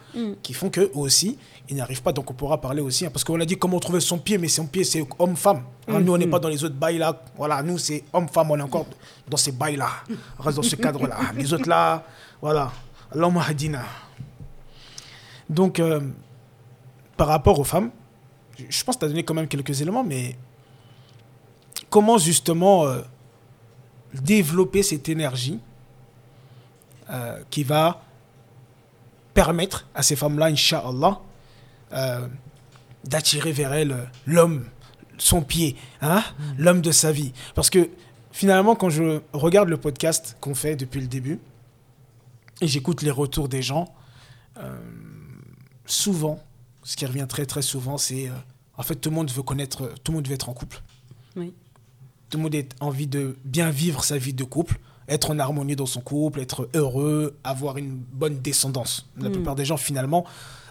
[0.42, 1.38] qui font qu'eux aussi,
[1.68, 2.12] ils n'arrivent pas.
[2.12, 4.48] Donc on pourra parler aussi, hein, parce qu'on a dit comment trouver son pied, mais
[4.48, 5.62] son pied c'est homme-femme.
[5.88, 8.58] Hein, Nous on n'est pas dans les autres bails là, voilà, nous c'est homme-femme, on
[8.58, 8.86] est encore
[9.28, 9.88] dans ces bails là,
[10.38, 11.18] on reste dans ce cadre là.
[11.36, 12.04] Les autres là,
[12.40, 12.72] voilà,
[13.14, 13.84] l'homme hadina.
[15.48, 16.00] Donc euh,
[17.22, 17.92] par rapport aux femmes,
[18.58, 20.36] je- pense que tu as donné quand même quelques éléments, mais
[21.88, 23.00] comment justement euh,
[24.12, 25.60] développer cette énergie
[27.10, 28.02] euh, qui va
[29.34, 31.20] permettre à ces femmes-là, Inch'Allah,
[31.92, 32.26] euh,
[33.04, 34.64] d'attirer vers elles l'homme,
[35.16, 36.24] son pied, hein,
[36.58, 37.32] l'homme de sa vie.
[37.54, 37.88] Parce que
[38.32, 41.38] finalement, quand je regarde le podcast qu'on fait depuis le début,
[42.60, 43.94] et j'écoute les retours des gens,
[45.86, 46.40] souvent,
[46.82, 48.32] ce qui revient très très souvent, c'est euh,
[48.76, 50.82] en fait tout le monde veut connaître, tout le monde veut être en couple.
[51.36, 51.52] Oui.
[52.30, 55.76] Tout le monde a envie de bien vivre sa vie de couple, être en harmonie
[55.76, 59.08] dans son couple, être heureux, avoir une bonne descendance.
[59.18, 59.32] La Mm.
[59.32, 60.24] plupart des gens, finalement,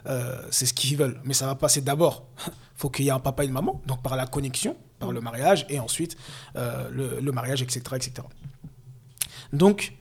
[0.08, 1.20] euh, c'est ce qu'ils veulent.
[1.24, 2.26] Mais ça va passer d'abord.
[2.76, 5.22] faut qu'il y ait un papa et une maman, donc par la connexion, par le
[5.22, 6.18] mariage, et ensuite
[6.56, 8.14] euh, le, le mariage, etc., etc.
[9.54, 9.94] Donc,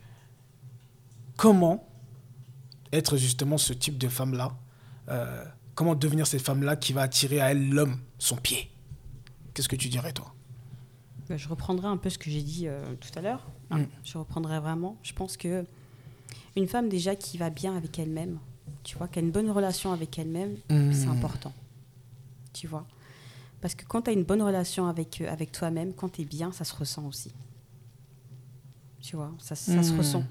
[1.37, 1.87] comment
[2.91, 4.53] être justement ce type de femme-là
[5.09, 5.43] euh,
[5.81, 8.69] Comment devenir cette femme-là qui va attirer à elle l'homme, son pied?
[9.55, 10.31] Qu'est-ce que tu dirais, toi?
[11.27, 13.47] Bah, je reprendrai un peu ce que j'ai dit euh, tout à l'heure.
[13.71, 13.79] hein.
[13.79, 13.85] Mm.
[14.03, 14.95] Je reprendrai vraiment.
[15.01, 15.65] Je pense que
[16.55, 18.37] une femme déjà qui va bien avec elle-même,
[18.83, 20.93] tu vois, qui a une bonne relation avec elle-même, Mm.
[20.93, 21.51] c'est important.
[22.53, 22.85] Tu vois?
[23.59, 26.25] Parce que quand tu as une bonne relation avec, euh, avec toi-même, quand tu es
[26.25, 27.33] bien, ça se ressent aussi.
[29.01, 29.31] Tu vois?
[29.39, 29.97] Ça, ça se Mm.
[29.97, 30.23] ressent.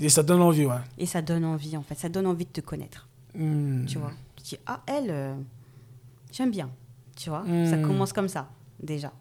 [0.00, 0.74] Et ça donne envie, ouais.
[0.98, 1.94] Et ça donne envie, en fait.
[1.96, 3.06] Ça donne envie de te connaître.
[3.32, 4.10] Tu vois?
[4.50, 5.34] Dis, ah, elle, euh,
[6.32, 6.70] j'aime bien.
[7.16, 7.82] Tu vois Ça Mm.
[7.82, 9.12] commence comme ça, déjà.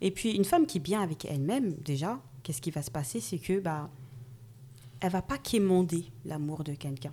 [0.00, 3.20] Et puis, une femme qui est bien avec elle-même, déjà, qu'est-ce qui va se passer?
[3.20, 3.88] C'est que, bah,
[5.00, 7.12] elle va pas quémander l'amour de quelqu'un.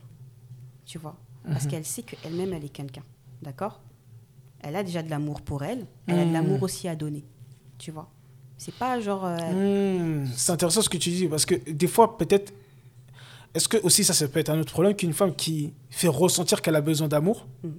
[0.86, 1.16] Tu vois?
[1.44, 1.72] Parce Mhm.
[1.72, 3.04] qu'elle sait qu'elle-même, elle est quelqu'un.
[3.42, 3.82] D'accord?
[4.62, 5.86] Elle a déjà de l'amour pour elle.
[6.08, 6.34] Elle a de Mm.
[6.34, 7.24] l'amour aussi à donner.
[7.78, 8.10] Tu vois?
[8.58, 9.24] C'est pas genre.
[9.26, 12.52] euh, Hmm, c'est intéressant ce que tu dis parce que des fois peut-être
[13.56, 16.62] est-ce que aussi ça ça peut être un autre problème qu'une femme qui fait ressentir
[16.62, 17.48] qu'elle a besoin d'amour?
[17.64, 17.70] Mm.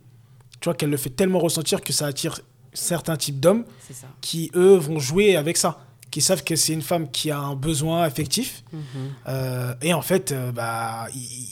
[0.60, 2.40] tu vois qu'elle le fait tellement ressentir que ça attire
[2.72, 3.64] certains types d'hommes
[4.20, 5.80] qui eux vont jouer avec ça
[6.10, 8.80] qui savent que c'est une femme qui a un besoin affectif Mhm.
[9.28, 11.06] euh, et en fait euh, bah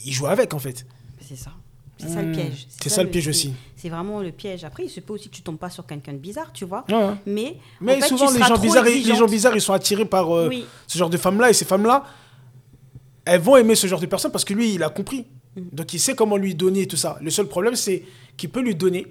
[0.05, 0.85] ils, jouent avec en fait
[1.27, 1.51] C'est ça.
[2.01, 2.33] C'est ça le Hmm.
[2.35, 2.67] piège.
[2.81, 3.53] C'est ça le piège aussi.
[3.75, 4.63] C'est vraiment le piège.
[4.63, 6.85] Après, il se peut aussi que tu tombes pas sur quelqu'un de bizarre, tu vois.
[6.89, 7.09] Ouais.
[7.25, 10.05] Mais, Mais en fait, souvent, tu les gens, bizarres, les gens bizarres, ils sont attirés
[10.05, 10.63] par euh, Oui.
[10.87, 11.49] ce genre de femmes-là.
[11.49, 12.05] Et ces femmes-là,
[13.29, 15.25] elles vont aimer ce genre de personne parce que lui, il a compris.
[15.55, 17.17] Donc, il sait comment lui donner tout ça.
[17.21, 18.03] Le seul problème, c'est
[18.37, 19.05] qu'il peut lui donner.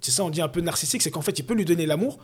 [0.00, 2.18] C'est ça, on dit un peu narcissique, c'est qu'en fait, il peut lui donner l'amour,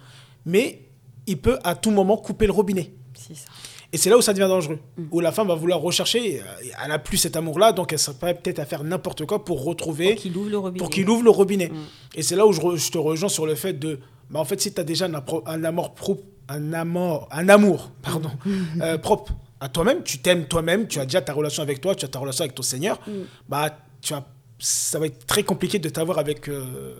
[0.45, 0.83] mais
[1.27, 2.93] il peut à tout moment couper le robinet.
[3.15, 3.49] C'est ça.
[3.93, 4.81] Et c'est là où ça devient dangereux.
[4.97, 5.03] Mm.
[5.13, 6.45] Où la femme va vouloir rechercher, euh,
[6.85, 10.15] elle a plus cet amour-là, donc elle serait peut-être à faire n'importe quoi pour retrouver
[10.15, 10.79] Pour qu'il ouvre le robinet.
[10.79, 11.69] pour qu'il ouvre le robinet.
[11.69, 11.75] Mm.
[12.17, 14.01] Et c'est là où je, re- je te rejoins sur le fait de.
[14.31, 18.31] Bah en fait, si tu as déjà un, amour propre, un amour, un amour pardon,
[18.81, 19.33] euh, propre
[19.65, 22.19] à toi-même, tu t'aimes toi-même, tu as déjà ta relation avec toi, tu as ta
[22.19, 23.13] relation avec ton Seigneur, Mm.
[23.49, 24.25] bah, tu as,
[24.59, 26.49] ça va être très compliqué de t'avoir avec.
[26.49, 26.95] euh,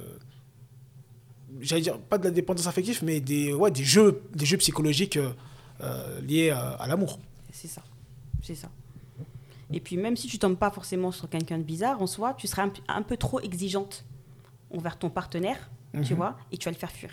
[1.61, 5.17] J'allais dire, pas de la dépendance affective, mais des, ouais, des, jeux, des jeux psychologiques
[5.17, 5.31] euh,
[5.83, 7.19] euh, liés à, à l'amour.
[7.53, 7.83] C'est ça.
[8.43, 8.69] C'est ça.
[9.73, 12.47] Et puis, même si tu tombes pas forcément sur quelqu'un de bizarre, en soi, tu
[12.47, 14.05] seras un, peu trop exigeante
[14.77, 16.17] envers ton partenaire, tu Mhm.
[16.17, 17.11] vois, et tu vas le faire fuir.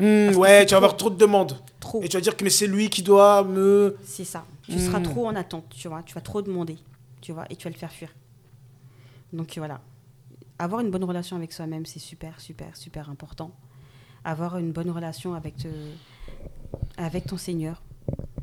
[0.00, 1.08] Hmm, ouais, tu vas avoir trop.
[1.08, 1.56] trop de demandes.
[1.80, 2.02] Trop.
[2.02, 3.96] Et tu vas dire que mais c'est lui qui doit me.
[4.04, 4.44] C'est ça.
[4.68, 5.04] Tu seras Mm.
[5.04, 6.02] trop en attente, tu vois.
[6.02, 6.78] Tu vas trop demander,
[7.20, 8.12] tu vois, et tu vas le faire fuir.
[9.32, 9.80] Donc voilà.
[10.58, 13.50] Avoir une bonne relation avec soi-même, c'est super, super, super important.
[14.24, 15.68] Avoir une bonne relation avec, te-
[16.96, 17.82] avec ton Seigneur,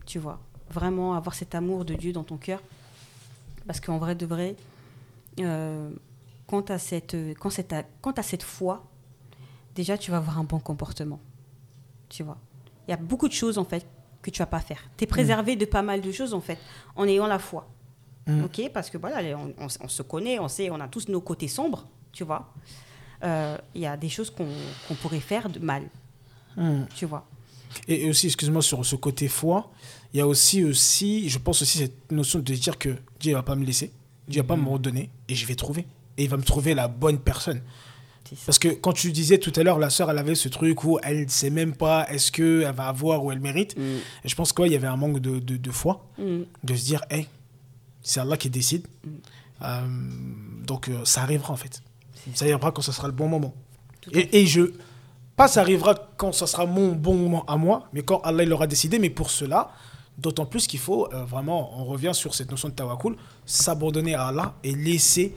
[0.05, 0.39] tu vois.
[0.71, 2.61] Vraiment avoir cet amour de Dieu dans ton cœur.
[3.65, 4.55] Parce qu'en vrai de vrai,
[5.39, 5.89] euh,
[6.47, 8.85] quand tu as, cette, quand c'est ta- quand cette foi,
[9.75, 11.19] déjà tu vas avoir un bon comportement.
[12.09, 12.37] Tu vois.
[12.87, 13.85] Il y a beaucoup de choses en fait
[14.21, 14.79] que tu vas pas faire.
[14.97, 16.57] Tu es préservé de pas mal de choses en fait
[16.95, 17.67] en ayant la foi.
[18.27, 18.43] Mm.
[18.43, 21.21] OK Parce que voilà, on, on- on se connaît, on sait, on a tous nos
[21.21, 22.53] côtés sombres, tu vois.
[23.23, 25.83] Euh, Il y a des choses qu'on pourrait faire de mal,
[26.57, 26.85] Hmm.
[26.95, 27.25] tu vois.
[27.87, 29.71] Et, et aussi, excuse-moi, sur ce côté foi,
[30.13, 33.43] il y a aussi, aussi, je pense aussi cette notion de dire que Dieu va
[33.43, 33.91] pas me laisser,
[34.27, 35.85] Dieu va pas me redonner, et je vais trouver.
[36.17, 37.61] Et il va me trouver la bonne personne.
[38.45, 40.99] Parce que quand tu disais tout à l'heure, la sœur, elle avait ce truc où
[41.01, 43.75] elle ne sait même pas est-ce qu'elle va avoir ou elle mérite.
[43.77, 43.81] Mm.
[44.23, 46.41] Et je pense qu'il y avait un manque de, de, de foi, Mm.
[46.63, 47.27] de se dire, hey,
[48.01, 48.85] c'est Allah qui décide.
[49.61, 49.81] Euh,
[50.65, 51.81] donc euh, ça arrivera en fait.
[52.35, 53.53] Ça arrivera quand ce sera le bon moment.
[54.11, 54.71] Et, et je.
[55.35, 58.49] Pas ça arrivera quand ce sera mon bon moment à moi, mais quand Allah il
[58.49, 58.99] l'aura décidé.
[58.99, 59.71] Mais pour cela,
[60.17, 64.27] d'autant plus qu'il faut euh, vraiment, on revient sur cette notion de tawakul, s'abandonner à
[64.27, 65.33] Allah et laisser,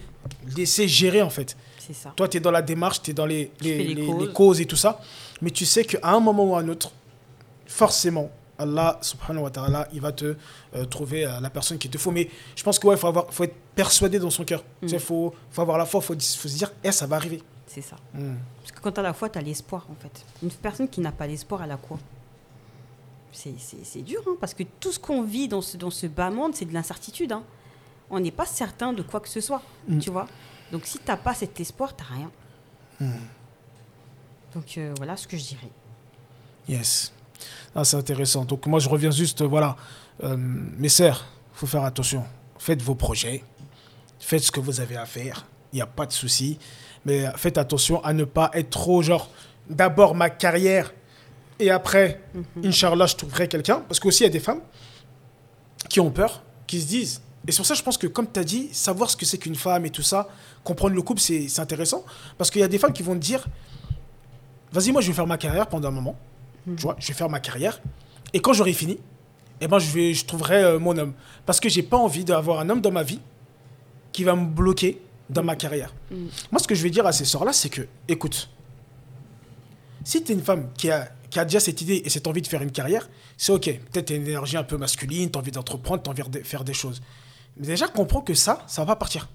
[0.57, 1.57] laisser gérer en fait.
[1.87, 2.13] C'est ça.
[2.15, 4.27] Toi, tu es dans la démarche, tu es dans les, les, les les- causes.
[4.27, 5.01] les causes et tout ça.
[5.41, 6.93] Mais tu sais qu'à un moment ou à un autre,
[7.67, 10.37] forcément, Allah subhanahu wa ta'ala, il va te
[10.77, 12.13] euh, trouver euh, la personne qu'il te faut.
[12.13, 14.63] Mais je pense qu'il ouais, faut, avoir- faut être persuadé dans son cœur.
[14.83, 14.99] Il Mm.
[15.01, 17.43] faut, faut avoir la foi, il faut, faut se dire, eh, ça va arriver.
[17.67, 17.97] C'est ça.
[18.15, 18.35] Mm.
[18.61, 20.25] Parce que quand tu as la foi, tu as l'espoir, en fait.
[20.43, 21.99] Une personne qui n'a pas l'espoir, elle a quoi?
[23.33, 26.07] C'est- C'est c'est dur, hein, parce que tout ce qu'on vit dans ce, dans ce
[26.07, 27.33] bas monde, c'est de l'incertitude.
[27.33, 27.43] hein.
[28.11, 29.99] On n'est pas certain de quoi que ce soit, Mm.
[29.99, 30.27] tu vois?
[30.73, 32.31] Donc si tu n'as pas cet espoir, tu rien.
[34.55, 35.71] Donc euh, voilà ce que je dirais.
[36.69, 37.13] Yes.
[37.75, 38.45] Ah, c'est intéressant.
[38.45, 39.77] Donc moi, je reviens juste, euh, voilà,
[40.25, 42.25] euh, mes sœurs, faut faire attention.
[42.59, 43.45] Faites vos projets,
[44.19, 45.47] faites ce que vous avez à faire.
[45.73, 46.59] Il n'y a pas de souci.
[47.05, 49.29] Mais faites attention à ne pas être trop genre,
[49.69, 50.93] d'abord ma carrière
[51.59, 52.21] et après,
[52.65, 53.81] Inch'Allah, je trouverai quelqu'un.
[53.81, 54.63] Parce qu'aussi, il y a des femmes
[55.89, 57.23] qui ont peur, qui se disent.
[57.47, 59.57] Et sur ça, je pense que, comme tu as dit, savoir ce que c'est qu'une
[59.57, 60.29] femme et tout ça,
[60.63, 62.05] comprendre le couple, c'est intéressant.
[62.39, 63.47] Parce qu'il y a des femmes qui vont te dire
[64.73, 66.17] Vas-y, moi, je vais faire ma carrière pendant un moment.
[66.65, 67.81] Tu vois, je vais faire ma carrière.
[68.33, 68.99] Et quand j'aurai fini,
[69.61, 71.13] eh ben, je, vais, je trouverai euh, mon homme.
[71.45, 73.21] Parce que j'ai pas envie d'avoir un homme dans ma vie
[74.13, 75.93] qui va me bloquer dans ma carrière.
[76.11, 76.27] Mm.
[76.51, 78.49] Moi, ce que je vais dire à ces sœurs-là, c'est que, écoute,
[80.05, 82.43] si tu es une femme qui a, qui a déjà cette idée et cette envie
[82.43, 83.65] de faire une carrière, c'est ok.
[83.91, 86.31] Peut-être tu as une énergie un peu masculine, tu as envie d'entreprendre, tu as envie
[86.31, 87.03] de faire des choses.
[87.57, 89.29] Mais déjà, comprends que ça, ça va pas partir.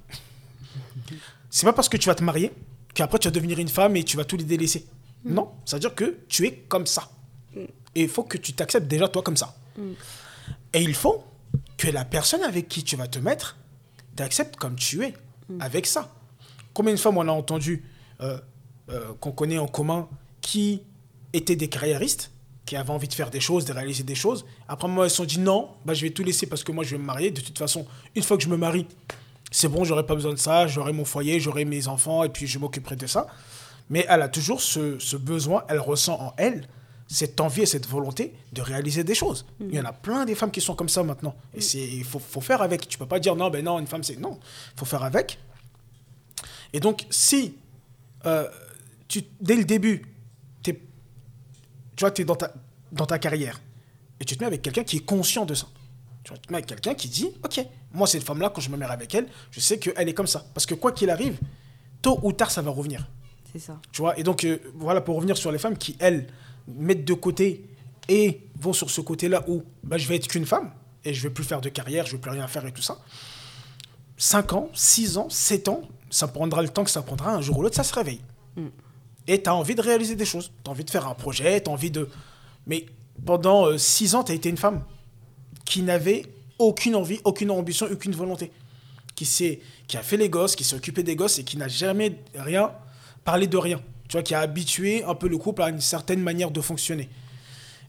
[1.50, 2.52] C'est pas parce que tu vas te marier
[2.94, 4.86] qu'après tu vas devenir une femme et tu vas tout les délaisser.
[5.26, 7.10] Non, c'est-à-dire que tu es comme ça.
[7.96, 9.56] Et il faut que tu t'acceptes déjà toi comme ça.
[10.74, 11.24] Et il faut
[11.78, 13.58] que la personne avec qui tu vas te mettre
[14.16, 15.14] t'accepte comme tu es,
[15.60, 16.14] avec ça.
[16.74, 17.86] Combien de femmes on a entendu
[18.22, 18.40] euh,
[18.90, 20.08] euh, qu'on connaît en commun
[20.42, 20.82] qui
[21.34, 22.32] étaient des carriéristes,
[22.68, 24.46] qui avaient envie de faire des choses, de réaliser des choses.
[24.68, 26.84] Après, moi, elles se sont dit non, bah, je vais tout laisser parce que moi,
[26.84, 27.32] je vais me marier.
[27.32, 28.86] De toute façon, une fois que je me marie,
[29.50, 32.46] c'est bon, j'aurai pas besoin de ça, j'aurai mon foyer, j'aurai mes enfants et puis
[32.46, 33.28] je m'occuperai de ça.
[33.90, 36.68] Mais elle a toujours ce, ce besoin, elle ressent en elle
[37.08, 39.46] cette envie et cette volonté de réaliser des choses.
[39.62, 41.36] Il y en a plein des femmes qui sont comme ça maintenant.
[41.54, 42.90] Et c'est il faut, faut faire avec.
[42.90, 44.18] Tu peux pas dire non, ben non, une femme c'est.
[44.18, 44.38] Non,
[44.76, 45.40] il faut faire avec.
[46.74, 47.56] Et donc, si
[48.26, 48.46] euh,
[49.08, 50.04] tu, dès le début,
[51.98, 52.54] tu vois, tu es dans ta,
[52.94, 53.60] dans ta carrière
[54.22, 55.68] et tu te mets avec quelqu'un qui est conscient de ça.
[56.24, 57.60] Tu vois, tu te mets avec quelqu'un qui dit Ok,
[57.92, 60.46] moi, cette femme-là, quand je me mets avec elle, je sais qu'elle est comme ça.
[60.54, 61.38] Parce que quoi qu'il arrive,
[62.02, 63.06] tôt ou tard, ça va revenir.
[63.52, 63.80] C'est ça.
[63.92, 66.28] Tu vois, et donc, euh, voilà, pour revenir sur les femmes qui, elles,
[66.68, 67.66] mettent de côté
[68.10, 70.72] et vont sur ce côté-là où bah, je vais être qu'une femme
[71.04, 73.00] et je vais plus faire de carrière, je vais plus rien faire et tout ça.
[74.18, 77.58] 5 ans, 6 ans, 7 ans, ça prendra le temps que ça prendra, un jour
[77.58, 78.22] ou l'autre, ça se réveille.
[79.28, 80.52] Et tu as envie de réaliser des choses.
[80.64, 82.10] Tu as envie de faire un projet, tu as envie de.
[82.66, 82.86] Mais
[83.26, 84.84] pendant 6 ans, tu as été une femme
[85.66, 86.26] qui n'avait
[86.60, 88.52] aucune envie, aucune ambition, aucune volonté.
[89.16, 89.26] Qui,
[89.88, 92.72] qui a fait les gosses, qui s'est occupé des gosses et qui n'a jamais rien
[93.24, 93.82] parlé de rien.
[94.08, 97.10] Tu vois, qui a habitué un peu le couple à une certaine manière de fonctionner.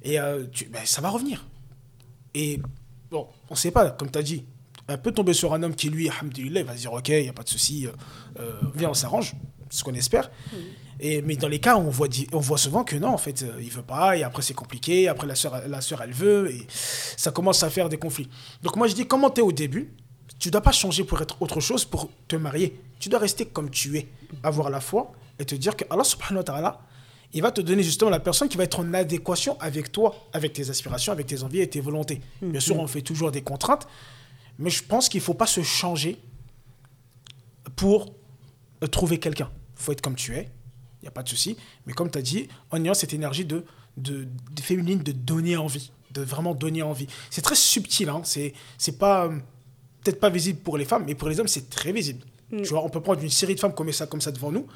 [0.03, 1.45] Et euh, ben, ça va revenir.
[2.34, 2.61] Et
[3.11, 4.45] bon, on sait pas, comme tu as dit,
[4.86, 7.22] elle peut tomber sur un homme qui, lui, alhamdoulilah, il va se dire, ok, il
[7.22, 7.91] n'y a pas de souci, euh,
[8.41, 9.34] euh, viens, on s'arrange,
[9.70, 10.30] ce qu'on espère.
[11.01, 13.61] Et, mais dans les cas, on voit, on voit souvent que non, en fait, euh,
[13.61, 16.66] il veut pas, et après c'est compliqué, après la soeur, la sœur, elle veut, et
[16.68, 18.28] ça commence à faire des conflits.
[18.62, 19.92] Donc moi, je dis, comment tu es au début,
[20.38, 22.80] tu dois pas changer pour être autre chose, pour te marier.
[22.99, 24.09] Tu dois rester comme tu es,
[24.42, 26.80] avoir la foi, et te dire que Allah subhanahu wa ta'ala,
[27.32, 30.53] il va te donner justement la personne qui va être en adéquation avec toi, avec
[30.55, 32.20] tes aspirations, avec tes envies et tes volontés.
[32.40, 33.86] Bien sûr, on fait toujours des contraintes,
[34.59, 36.18] mais je pense qu'il ne faut pas se changer
[37.76, 38.14] pour
[38.82, 39.51] euh, trouver quelqu'un.
[39.76, 40.51] Il faut être comme tu es,
[41.01, 41.57] il n'y a pas de souci.
[41.86, 43.64] Mais comme tu as dit, en ayant cette énergie de,
[43.96, 47.07] de, de féminine, de donner envie, de vraiment donner envie.
[47.30, 48.22] C'est très subtil, hein.
[48.24, 49.30] c'est c'est pas euh,
[50.03, 52.24] peut-être pas visible pour les femmes, mais pour les hommes, c'est très visible.
[52.51, 54.66] Tu vois, on peut prendre une série de femmes comme ça, comme ça devant nous.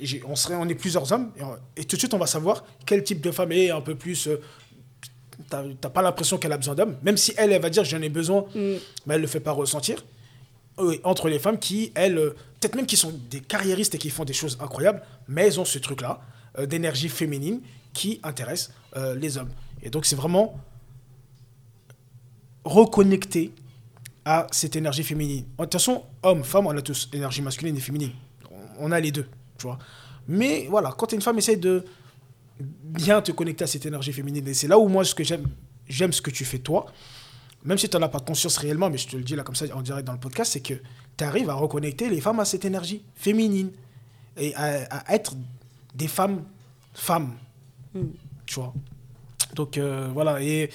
[0.00, 2.26] Et on, serait, on est plusieurs hommes, et, on- et tout de suite, on va
[2.26, 4.26] savoir quel type de femme est un peu plus.
[4.26, 4.40] euh,
[5.50, 8.00] T'as t'as pas l'impression qu'elle a besoin d'hommes, même si elle, elle va dire j'en
[8.00, 10.04] ai besoin, mais elle le fait pas ressentir.
[10.78, 14.10] Oui, entre les femmes qui, elles, euh, peut-être même qui sont des carriéristes et qui
[14.10, 16.20] font des choses incroyables, mais elles ont ce truc-là
[16.58, 17.60] euh, d'énergie féminine
[17.92, 19.50] qui intéresse euh, les hommes.
[19.82, 20.58] Et donc, c'est vraiment
[22.64, 23.52] reconnecter
[24.24, 25.44] à cette énergie féminine.
[25.58, 28.12] De toute façon, hommes, femmes, on a tous énergie masculine et féminine.
[28.78, 29.26] On- a les deux,
[29.58, 29.78] tu vois.
[30.26, 31.84] Mais voilà, quand une femme essaie de
[32.58, 35.46] bien te connecter à cette énergie féminine, et c'est là où moi, ce que j'aime,
[35.88, 36.86] j'aime ce que tu fais toi,
[37.64, 39.54] même si tu n'en as pas conscience réellement, mais je te le dis là comme
[39.54, 40.74] ça en direct dans le podcast, c'est que
[41.16, 43.70] tu arrives à reconnecter les femmes à cette énergie féminine
[44.36, 45.34] et à, à être
[45.94, 46.44] des femmes
[46.92, 47.34] femmes.
[48.46, 48.74] Tu vois.
[49.54, 50.70] Donc euh, voilà, et,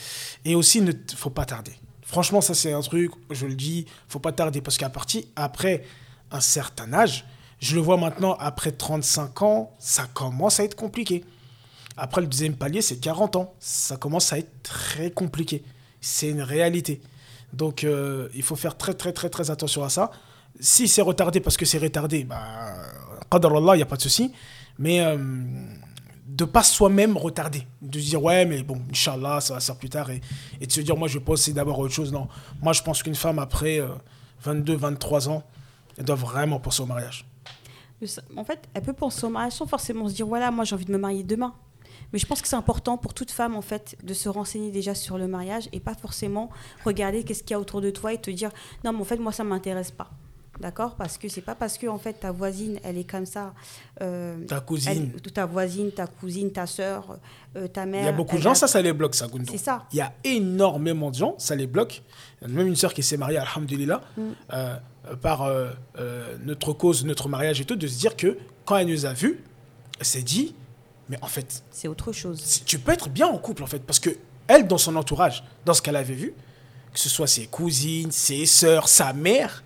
[0.45, 1.73] et aussi, il ne faut pas tarder.
[2.01, 5.83] Franchement, ça c'est un truc, je le dis, faut pas tarder parce qu'à partir, après
[6.31, 7.25] un certain âge,
[7.59, 11.23] je le vois maintenant, après 35 ans, ça commence à être compliqué.
[11.97, 13.53] Après le deuxième palier, c'est 40 ans.
[13.59, 15.63] Ça commence à être très compliqué.
[16.01, 17.01] C'est une réalité.
[17.53, 20.11] Donc euh, il faut faire très très très très attention à ça.
[20.59, 22.37] Si c'est retardé parce que c'est retardé, bah,
[23.31, 24.31] Allah, il n'y a pas de souci.
[24.77, 25.17] Mais euh,
[26.29, 27.67] de pas soi-même retarder.
[27.81, 30.09] De se dire, ouais, mais bon, Inch'Allah, ça va faire plus tard.
[30.09, 32.13] Et, de se dire, moi, je vais penser d'abord autre chose.
[32.13, 32.27] Non.
[32.61, 33.89] Moi, je pense qu'une femme, après euh,
[34.43, 35.43] 22, 23 ans,
[35.97, 37.25] elle doit vraiment penser au mariage.
[38.37, 40.85] En fait, elle peut penser au mariage sans forcément se dire voilà, moi j'ai envie
[40.85, 41.53] de me marier demain.
[42.14, 44.95] Mais je pense que c'est important pour toute femme en fait de se renseigner déjà
[44.95, 46.49] sur le mariage et pas forcément
[46.86, 48.49] regarder qu'est-ce qu'il y a autour de toi et te dire
[48.84, 50.10] non mais en fait moi ça m'intéresse pas.
[50.60, 50.95] D'accord?
[50.95, 53.53] Parce que c'est pas parce que en fait ta voisine elle est comme ça.
[54.01, 55.12] euh, Ta cousine.
[55.16, 57.18] elle- ta voisine, ta cousine, ta soeur,
[57.72, 58.01] ta mère.
[58.01, 59.45] Il y a beaucoup de gens, a- ça, ça les bloque, ça, Gundo.
[59.49, 59.86] C'est ça.
[59.93, 62.01] Il y a énormément de gens, ça les bloque.
[62.41, 64.22] Il y a même une sœur qui s'est mariée, alhamdulillah, Mm.
[64.22, 64.76] euh,
[65.12, 68.76] euh, par euh, euh, notre cause, notre mariage et tout, de se dire que quand
[68.76, 69.41] elle nous a vus,
[69.99, 70.55] elle s'est dit,
[71.10, 72.62] mais en fait, C'est autre chose.
[72.66, 74.12] tu peux être bien en couple, en fait, parce que
[74.47, 76.34] elle, dans son entourage, dans ce qu'elle avait vu,
[76.93, 79.64] que ce soit ses cousines, ses sœurs, sa mère,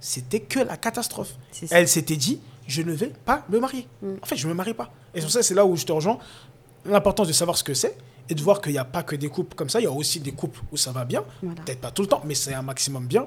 [0.00, 1.34] c'était que la catastrophe.
[1.62, 1.64] Mm.
[1.64, 1.68] Mm.
[1.70, 3.88] Elle s'était dit, je ne vais pas me marier.
[4.22, 4.92] En fait, je ne me marie pas.
[5.14, 6.18] Et sur ça, c'est là où je te rejoins.
[6.84, 7.96] L'importance de savoir ce que c'est
[8.28, 9.90] et de voir qu'il n'y a pas que des couples comme ça, il y a
[9.90, 11.24] aussi des couples où ça va bien.
[11.42, 11.60] Voilà.
[11.62, 13.26] Peut-être pas tout le temps, mais c'est un maximum bien.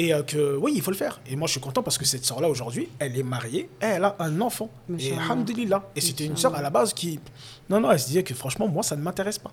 [0.00, 1.20] Et euh, que oui, il faut le faire.
[1.28, 4.04] Et moi, je suis content parce que cette sœur-là, aujourd'hui, elle est mariée, et elle
[4.04, 4.70] a un enfant.
[4.98, 5.82] Et alhamdulillah.
[5.96, 7.18] Et c'était une sœur à la base qui.
[7.68, 9.50] Non, non, elle se disait que franchement, moi, ça ne m'intéresse pas.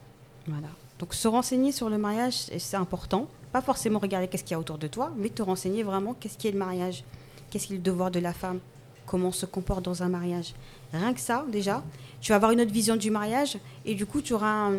[0.47, 0.67] Voilà.
[0.99, 3.27] Donc se renseigner sur le mariage, c'est- important.
[3.51, 6.37] Pas forcément regarder qu'est-ce qu'il y a autour de toi, mais te renseigner vraiment qu'est-ce
[6.37, 7.03] qui est le mariage,
[7.49, 8.59] qu'est-ce qui est le devoir de la femme,
[9.07, 10.53] comment on se comporte dans un mariage?
[10.93, 11.83] Rien que ça, déjà,
[12.21, 14.73] tu vas avoir une autre vision du mariage et du coup, tu auras un,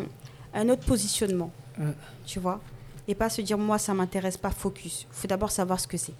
[0.53, 1.51] un autre positionnement.
[2.25, 2.59] Tu vois?
[3.07, 5.07] Et pas se dire, moi, ça m'intéresse pas, focus.
[5.11, 6.13] Il faut d'abord savoir ce que c'est.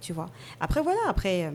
[0.00, 0.26] Tu vois
[0.60, 1.44] Après, voilà, après.
[1.46, 1.50] euh,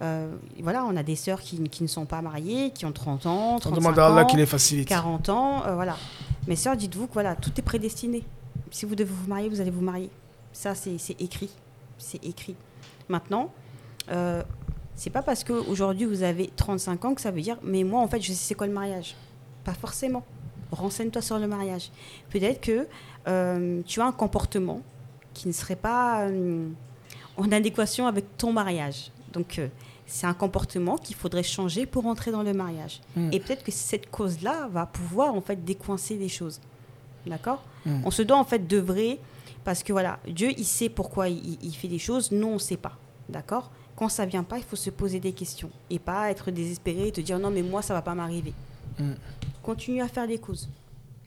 [0.00, 3.26] euh, voilà, on a des sœurs qui, qui ne sont pas mariées, qui ont 30
[3.26, 4.26] ans, On 35 demande à Allah ans.
[4.26, 4.88] qu'il les facilite.
[4.88, 5.96] 40 ans, euh, voilà.
[6.46, 8.22] Mes sœurs, dites-vous que voilà, tout est prédestiné.
[8.70, 10.08] Si vous devez vous marier, vous allez vous marier.
[10.52, 11.50] Ça, c'est écrit.
[11.98, 12.54] C'est écrit.
[13.08, 13.52] Maintenant,
[14.94, 18.08] c'est pas parce qu'aujourd'hui vous avez 35 ans que ça veut dire, mais moi, en
[18.08, 19.14] fait, je sais c'est quoi le mariage.
[19.64, 20.24] Pas forcément.
[20.70, 21.90] Renseigne-toi sur le mariage.
[22.30, 22.86] Peut-être que
[23.28, 24.80] euh, tu as un comportement
[25.34, 26.68] qui ne serait pas euh,
[27.36, 29.10] en adéquation avec ton mariage.
[29.32, 29.68] Donc, euh,
[30.06, 33.00] c'est un comportement qu'il faudrait changer pour entrer dans le mariage.
[33.14, 33.30] Mm.
[33.32, 36.60] Et peut-être que cette cause-là va pouvoir, en fait, décoincer les choses.
[37.26, 37.62] D'accord?
[37.84, 38.02] Mm.
[38.04, 39.20] On se doit, en fait, d'œuvrer
[39.64, 42.32] parce que, voilà, Dieu, il sait pourquoi il, il fait les choses.
[42.32, 42.96] Nous, on ne sait pas.
[43.28, 43.70] D'accord?
[43.94, 45.70] Quand ça vient pas, il faut se poser des questions.
[45.90, 48.54] Et pas être désespéré et te dire, non, mais moi, ça va pas m'arriver.
[48.98, 49.12] Mm.
[49.62, 50.70] Continue à faire les causes.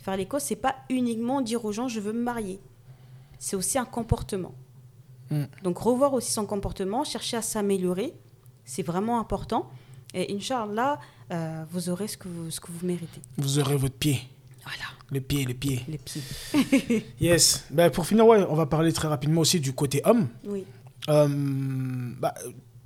[0.02, 2.60] Faire causes, c'est pas uniquement dire aux gens, je veux me marier.
[3.40, 4.54] C'est aussi un comportement.
[5.30, 5.44] Mm.
[5.64, 8.14] Donc revoir aussi son comportement, chercher à s'améliorer,
[8.66, 9.70] c'est vraiment important.
[10.14, 11.00] Et Inch'Allah,
[11.32, 13.22] euh, vous aurez ce que vous, ce que vous méritez.
[13.38, 14.20] Vous aurez votre pied.
[14.64, 15.84] Voilà, Le pied, le pied.
[15.88, 17.06] les pieds.
[17.20, 17.66] Yes.
[17.72, 20.28] Ben, pour finir, ouais, on va parler très rapidement aussi du côté homme.
[20.46, 20.66] Oui.
[21.10, 21.28] Euh,
[22.20, 22.34] bah,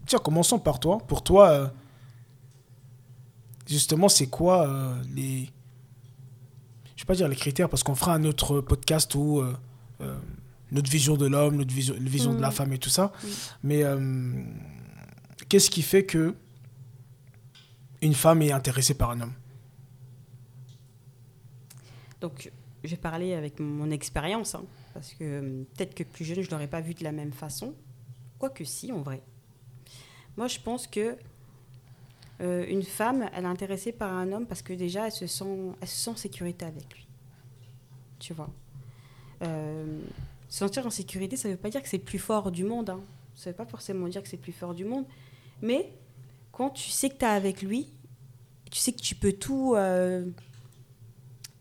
[0.05, 0.99] tiens, commençons par toi.
[0.99, 1.67] Pour toi, euh,
[3.67, 5.49] justement, c'est quoi euh, les.
[6.95, 9.53] Je vais pas dire les critères parce qu'on fera un autre podcast où euh,
[10.01, 10.17] euh,
[10.71, 12.53] notre vision de l'homme, notre vision, la vision de la Mhm.
[12.53, 13.11] femme et tout ça.
[13.23, 13.29] Oui.
[13.63, 14.43] Mais euh,
[15.49, 16.35] qu'est-ce qui fait que
[18.01, 19.33] une femme est intéressée par un homme?
[22.21, 22.51] Donc,
[22.83, 26.51] je vais parler avec mon expérience, hein, parce que peut-être que plus jeune, je ne
[26.51, 27.73] l'aurais pas vu de la même façon.
[28.39, 29.21] Quoique si, en vrai.
[30.37, 31.17] Moi, je pense que
[32.41, 35.45] euh, une femme, elle est intéressée par un homme parce que déjà, elle se sent,
[35.81, 37.07] elle se sent en sécurité avec lui.
[38.19, 38.49] Tu vois
[39.43, 39.99] Euh,
[40.49, 42.63] Se sentir en sécurité, ça ne veut pas dire que c'est le plus fort du
[42.63, 42.89] monde.
[42.89, 43.01] Hein.
[43.35, 45.05] Ça ne veut pas forcément dire que c'est le plus fort du monde.
[45.61, 45.91] Mais
[46.51, 47.89] quand tu sais que tu es avec lui,
[48.71, 49.75] tu sais que tu peux tout...
[49.75, 50.25] euh,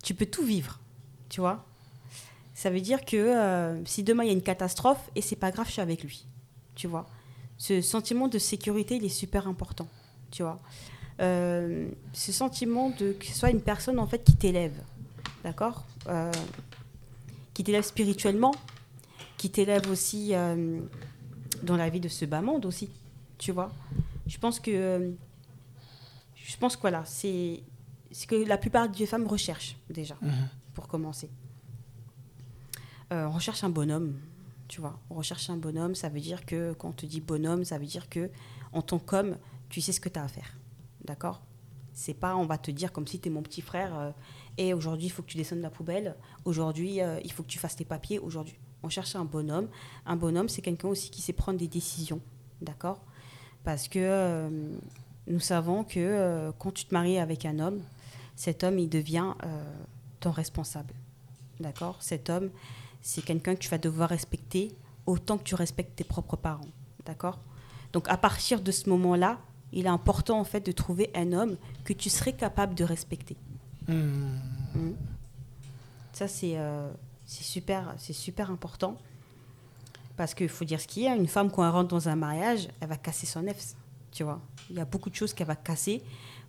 [0.03, 0.81] tu peux tout vivre,
[1.29, 1.65] tu vois.
[2.53, 5.51] Ça veut dire que euh, si demain il y a une catastrophe, et c'est pas
[5.51, 6.27] grave, je suis avec lui,
[6.75, 7.07] tu vois.
[7.57, 9.89] Ce sentiment de sécurité, il est super important,
[10.35, 10.61] tu vois.
[11.21, 14.77] Euh, ce sentiment de que ce soit une personne en fait qui t'élève,
[15.45, 16.33] d'accord Euh,
[17.55, 18.53] Qui t'élève spirituellement,
[19.39, 20.81] qui t'élève aussi euh,
[21.63, 22.91] dans la vie de ce bas monde aussi,
[23.39, 23.71] tu vois.
[24.27, 25.15] Je pense que
[26.35, 27.63] je pense que voilà, c'est
[28.11, 30.17] ce que la plupart des femmes recherchent déjà,
[30.75, 31.31] pour commencer.
[33.13, 34.15] On recherche un bonhomme,
[34.67, 34.99] tu vois.
[35.09, 37.87] On recherche un bonhomme, ça veut dire que quand on te dit bonhomme, ça veut
[37.87, 38.29] dire que
[38.73, 39.37] en tant qu'homme,
[39.75, 40.57] tu sais ce que tu as à faire,
[41.05, 41.43] d'accord?
[41.93, 44.11] C'est pas, on va te dire comme si tu es mon petit frère, euh,
[44.57, 46.15] et aujourd'hui il faut que tu descendes la poubelle,
[46.45, 48.57] aujourd'hui euh, il faut que tu fasses tes papiers, aujourd'hui.
[48.85, 49.69] On cherche un bonhomme.
[50.07, 52.21] Un bonhomme, c'est quelqu'un aussi qui sait prendre des décisions,
[52.61, 53.01] d'accord?
[53.65, 54.77] Parce que euh,
[55.27, 57.81] nous savons que euh, quand tu te maries avec un homme,
[58.37, 59.65] cet homme, il devient euh,
[60.21, 60.95] ton responsable.
[61.59, 61.97] D'accord?
[62.01, 62.51] Cet homme,
[63.01, 66.69] c'est quelqu'un que tu vas devoir respecter autant que tu respectes tes propres parents.
[67.07, 67.41] D'accord?
[67.93, 69.41] Donc, à partir de ce moment-là,
[69.75, 73.37] il est important, en fait, de trouver un homme que tu serais capable de respecter.
[73.89, 74.39] Hmm.
[74.75, 74.97] Mhm.
[76.13, 76.91] Ça, c'est euh,
[77.27, 78.97] super, c'est super important.
[80.17, 81.17] Parce qu'il faut dire ce qu'il y a.
[81.17, 83.75] Une femme, quand elle rentre dans un mariage, elle va casser son nefs.
[84.13, 86.03] Tu vois Il y a beaucoup de choses qu'elle va casser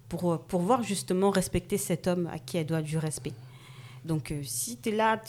[0.08, 3.34] pour, euh, pour voir justement respecter cet homme à qui elle doit du respect.
[4.06, 5.20] Donc, euh, si tu es là,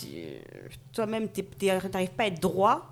[0.93, 2.91] toi-même, tu n'arrives pas à être droit,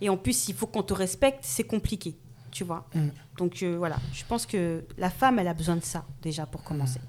[0.00, 2.16] et en plus, il faut qu'on te respecte, c'est compliqué.
[2.50, 3.08] Tu vois Mm.
[3.38, 3.96] Donc, euh, voilà.
[4.12, 7.00] Je pense que la femme, elle a besoin de ça, déjà, pour commencer.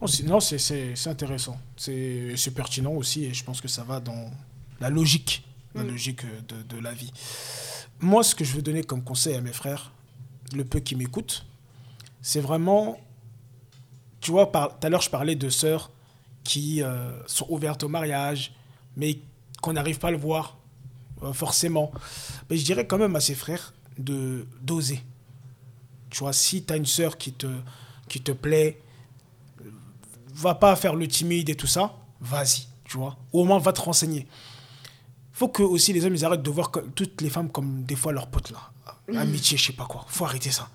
[0.00, 1.58] Bon, non, c'est- intéressant.
[1.76, 4.30] C'est pertinent aussi et je pense que ça va dans
[4.80, 5.44] la logique,
[5.74, 5.88] la Mm.
[5.88, 7.12] logique de, de la vie.
[8.00, 9.92] Moi, ce que je veux donner comme conseil à mes frères,
[10.54, 11.46] le peu qui m'écoutent,
[12.20, 12.98] c'est vraiment.
[14.20, 15.90] Tu vois, tout à l'heure, je parlais de sœurs
[16.44, 18.52] qui euh, sont ouvertes au mariage,
[18.96, 19.18] mais
[19.62, 20.58] qu'on n'arrive pas à le voir
[21.22, 21.92] euh, forcément.
[22.50, 23.72] Mais je dirais quand même à ses frères
[24.02, 25.02] de d'oser.
[26.10, 27.46] Tu vois, si tu as une sœur qui te,
[28.08, 28.80] qui te plaît,
[30.34, 33.16] va pas faire le timide et tout ça, vas-y, tu vois.
[33.32, 34.26] Ou au moins, va te renseigner.
[35.32, 38.12] Faut que aussi les hommes, ils arrêtent de voir toutes les femmes comme des fois
[38.12, 38.70] leurs potes, là.
[39.18, 40.04] Amitié, je sais pas quoi.
[40.08, 40.68] Faut arrêter ça.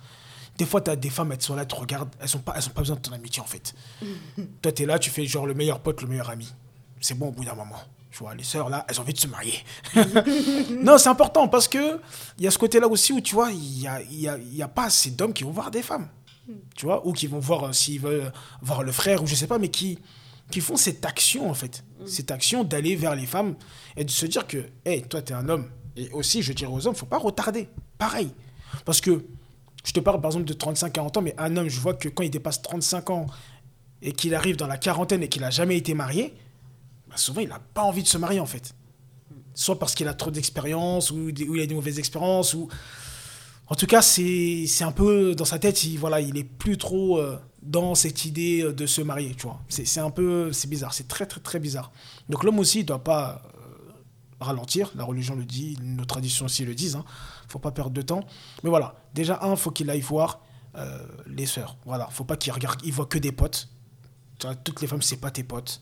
[0.58, 2.54] Des fois, tu as des femmes, elles sont là, elles te regardent, elles ont pas,
[2.56, 3.76] elles pas besoin de ton amitié, en fait.
[4.62, 6.52] Toi, tu es là, tu fais genre le meilleur pote, le meilleur ami.
[7.00, 7.78] C'est bon au bout d'un moment.
[8.12, 9.54] Tu vois, les sœurs, là, elles ont envie de se marier.
[10.84, 12.00] non, c'est important parce que
[12.38, 14.56] il y a ce côté-là aussi où, tu vois, il y a, y a, il
[14.56, 16.08] y a pas assez d'hommes qui vont voir des femmes.
[16.76, 18.32] Tu vois, ou qui vont voir euh, s'ils veulent
[18.62, 20.00] voir le frère, ou je sais pas, mais qui,
[20.50, 21.84] qui font cette action, en fait.
[22.06, 23.56] Cette action d'aller vers les femmes
[23.98, 25.70] et de se dire que, hey, toi, tu es un homme.
[25.98, 27.68] Et aussi, je dirais aux hommes, faut pas retarder.
[27.98, 28.32] Pareil.
[28.86, 29.26] Parce que,
[29.84, 32.24] je te parle par exemple de 35-40 ans, mais un homme, je vois que quand
[32.24, 33.26] il dépasse 35 ans
[34.02, 36.34] et qu'il arrive dans la quarantaine et qu'il a jamais été marié,
[37.10, 38.74] bah, souvent, il n'a pas envie de se marier, en fait.
[39.54, 42.68] Soit parce qu'il a trop d'expérience, ou, il a des mauvaises expériences, ou...
[43.70, 47.18] En tout cas, c'est un peu dans sa tête, il, voilà, il est plus trop
[47.18, 49.60] euh, dans cette idée euh, de se marier, tu vois.
[49.70, 51.92] C'est un peu, c'est bizarre, c'est très très très bizarre.
[52.30, 53.92] Donc l'homme aussi, il doit pas euh,
[54.40, 54.92] ralentir.
[54.96, 56.96] La religion le dit, nos traditions aussi le disent.
[56.96, 57.06] Hein.
[57.48, 58.22] faut pas perdre de temps.
[58.64, 60.42] Mais voilà, déjà, un, faut qu'il aille voir
[60.76, 61.78] euh, les sœurs.
[61.86, 63.70] Voilà, faut pas qu'il regarde, il voit que des potes.
[64.64, 65.82] Toutes les femmes, c'est pas tes potes.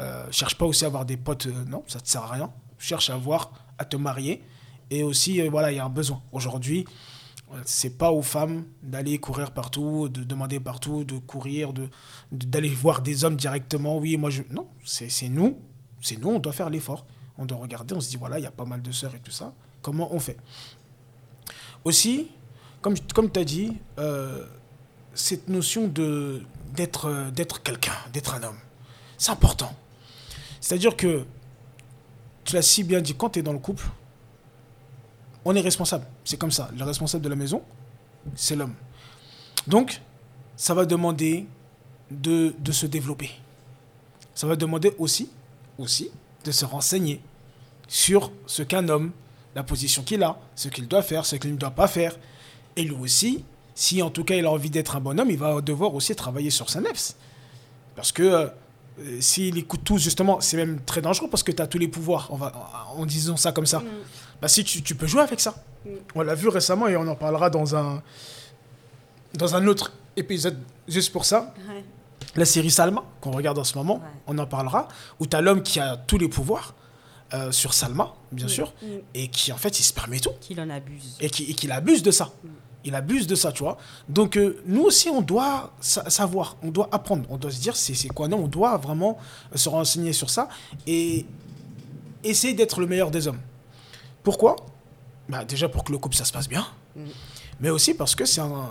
[0.00, 2.52] Euh, cherche pas aussi à avoir des potes, euh, non, ça te sert à rien.
[2.78, 4.42] Cherche à avoir, à te marier.
[4.90, 6.22] Et aussi, euh, voilà, il y a un besoin.
[6.32, 6.84] Aujourd'hui,
[7.64, 11.88] c'est pas aux femmes d'aller courir partout, de demander partout, de courir, de
[12.32, 13.98] d'aller voir des hommes directement.
[13.98, 14.42] Oui, moi je.
[14.50, 15.56] Non, c'est nous.
[16.00, 17.06] C'est nous, on doit faire l'effort.
[17.38, 19.20] On doit regarder, on se dit, voilà, il y a pas mal de sœurs et
[19.20, 19.54] tout ça.
[19.80, 20.38] Comment on fait?
[21.84, 22.28] Aussi,
[22.80, 23.76] comme, comme tu as dit,
[25.14, 28.58] cette notion d'être quelqu'un, d'être un homme,
[29.18, 29.72] c'est important.
[30.60, 31.24] C'est-à-dire que,
[32.44, 33.86] tu l'as si bien dit, quand tu es dans le couple,
[35.44, 36.06] on est responsable.
[36.24, 36.70] C'est comme ça.
[36.76, 37.62] Le responsable de la maison,
[38.34, 38.74] c'est l'homme.
[39.66, 40.00] Donc,
[40.56, 41.46] ça va demander
[42.10, 43.30] de, se développer.
[44.34, 45.30] Ça va demander aussi,
[45.78, 47.20] de se renseigner
[47.88, 49.12] sur ce qu'un homme,
[49.54, 52.16] la position qu'il a, ce qu'il doit faire, ce qu'il ne doit pas faire.
[52.76, 53.44] Et lui aussi,
[53.74, 56.14] si en tout cas il a envie d'être un bon homme, il va devoir aussi
[56.14, 57.14] travailler sur sa nefs.
[57.94, 58.50] Parce que
[58.98, 61.88] euh, s'il écoute tout, justement, c'est même très dangereux parce que tu as tous les
[61.88, 62.52] pouvoirs, on va,
[62.96, 63.80] en disant ça comme ça.
[63.80, 63.84] Mm.
[64.40, 65.54] Bah, si tu, tu, peux jouer avec ça.
[65.84, 65.90] Mm.
[66.14, 68.02] On l'a vu récemment et on en parlera dans un,
[69.34, 71.52] dans un autre épisode juste pour ça.
[72.34, 74.88] La série Salma, qu'on regarde en ce moment, on en parlera,
[75.20, 76.74] où tu as l'homme qui a tous les pouvoirs.
[77.34, 78.48] Euh, sur Salma, bien mm.
[78.48, 78.72] sûr,
[79.12, 80.30] et qui en fait il se permet tout.
[80.40, 81.16] Qu'il en abuse.
[81.18, 82.30] Et qu'il qui abuse de ça
[82.86, 83.76] il abuse de ça, tu vois.
[84.08, 88.08] Donc, euh, nous aussi, on doit savoir, on doit apprendre, on doit se dire c'est
[88.08, 89.18] quoi, non, on doit vraiment
[89.54, 90.48] se renseigner sur ça
[90.86, 91.26] et
[92.22, 93.40] essayer d'être le meilleur des hommes.
[94.22, 94.56] Pourquoi?
[95.28, 96.64] Bah, Déjà pour que le couple, ça se passe bien,
[96.94, 97.00] mm.
[97.60, 98.70] mais aussi parce que c'est un.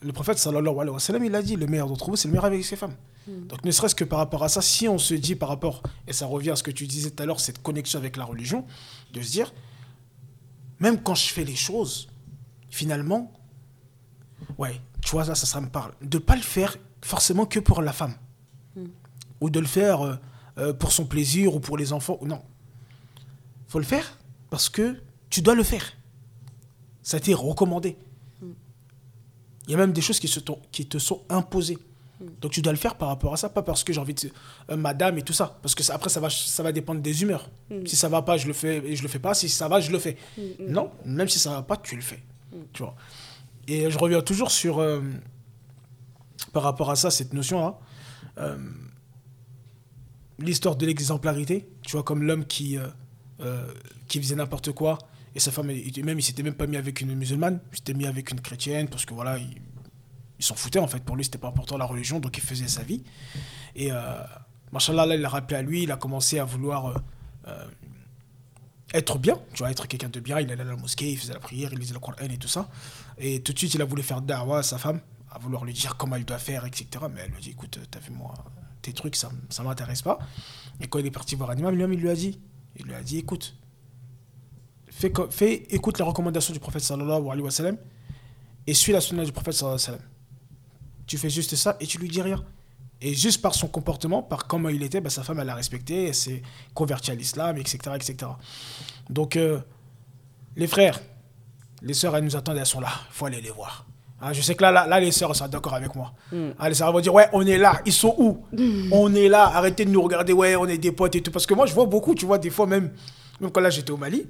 [0.00, 2.32] Le prophète sallallahu alayhi wa sallam, il a dit le meilleur d'entre vous, c'est le
[2.32, 2.94] meilleur avec ses femmes.
[3.26, 3.46] Mm.
[3.48, 6.12] Donc, ne serait-ce que par rapport à ça, si on se dit par rapport, et
[6.12, 8.64] ça revient à ce que tu disais tout à l'heure, cette connexion avec la religion,
[9.12, 9.52] de se dire,
[10.78, 12.08] même quand je fais les choses,
[12.70, 13.32] finalement,
[14.58, 15.92] Ouais, tu vois, ça, ça, me parle.
[16.02, 18.14] De ne pas le faire forcément que pour la femme.
[18.74, 18.86] Hmm.
[19.40, 20.16] Ou de le faire euh,
[20.58, 22.18] euh, pour son plaisir ou pour les enfants.
[22.22, 22.42] Non.
[23.68, 24.18] faut le faire
[24.50, 24.96] parce que
[25.30, 25.84] tu dois le faire.
[27.02, 27.96] Ça a été recommandé.
[28.42, 28.52] Hmm.
[29.66, 30.40] Il y a même des choses qui, se
[30.72, 31.78] qui te sont imposées.
[32.20, 32.26] Hmm.
[32.40, 34.30] Donc tu dois le faire par rapport à ça, pas parce que j'ai envie de...
[34.70, 35.58] Euh, madame et tout ça.
[35.62, 37.50] Parce que ça, après, ça va, ça va dépendre des humeurs.
[37.84, 39.34] Si ça va pas, je le fais et je le fais pas.
[39.34, 40.16] Si ça va, je le fais.
[40.60, 42.22] Non, même si ça va pas, tu le fais.
[42.72, 42.94] Tu vois.
[43.68, 45.00] Et je reviens toujours sur, euh,
[46.52, 47.78] par rapport à ça, cette notion-là,
[48.38, 48.56] euh,
[50.38, 52.78] l'histoire de l'exemplarité, tu vois, comme l'homme qui,
[53.40, 53.72] euh,
[54.06, 54.98] qui faisait n'importe quoi,
[55.34, 58.06] et sa femme, même, il s'était même pas mis avec une musulmane, il s'était mis
[58.06, 59.60] avec une chrétienne, parce que voilà, il,
[60.38, 62.82] s'en foutait en fait, pour lui, c'était pas important la religion, donc il faisait sa
[62.82, 63.02] vie.
[63.74, 63.90] Et,
[64.72, 67.02] machallah, là, il l'a rappelé à lui, il a commencé à vouloir
[68.94, 70.40] être bien, tu vois, être quelqu'un de bien.
[70.40, 72.48] Il allait à la mosquée, il faisait la prière, il lisait le Coran et tout
[72.48, 72.68] ça.
[73.18, 75.00] Et tout de suite, il a voulu faire da'wa à sa femme,
[75.30, 76.86] à vouloir lui dire comment il doit faire, etc.
[77.12, 78.34] Mais elle lui a dit, écoute, t'as vu moi,
[78.82, 80.18] tes trucs, ça ne m'intéresse pas.
[80.80, 82.40] Et quand il est parti voir un imam, il lui a dit,
[82.76, 83.56] il lui a dit, écoute,
[84.90, 87.76] fais, fais, écoute les recommandations du prophète sallallahu alayhi wa sallam
[88.66, 90.10] et suis la sunna du prophète sallallahu alayhi wa sallam.
[91.06, 92.44] Tu fais juste ça et tu lui dis rien.
[93.00, 96.06] Et juste par son comportement, par comment il était, bah, sa femme, elle l'a respecté,
[96.06, 96.42] elle s'est
[96.74, 98.30] convertie à l'islam, etc., etc.
[99.10, 99.60] Donc, euh,
[100.56, 101.00] les frères,
[101.82, 102.88] les sœurs, elles nous attendent, elles sont là.
[103.10, 103.86] Il faut aller les voir.
[104.20, 106.12] Ah, je sais que là, là, là les sœurs sont d'accord avec moi.
[106.32, 106.50] Mm.
[106.58, 107.80] Ah, les sœurs vont dire, ouais, on est là.
[107.84, 108.44] Ils sont où?
[108.52, 108.92] Mm.
[108.92, 109.44] On est là.
[109.54, 110.32] Arrêtez de nous regarder.
[110.32, 111.30] Ouais, on est des potes et tout.
[111.30, 112.92] Parce que moi, je vois beaucoup, tu vois, des fois même,
[113.40, 114.26] même quand là, j'étais au Mali,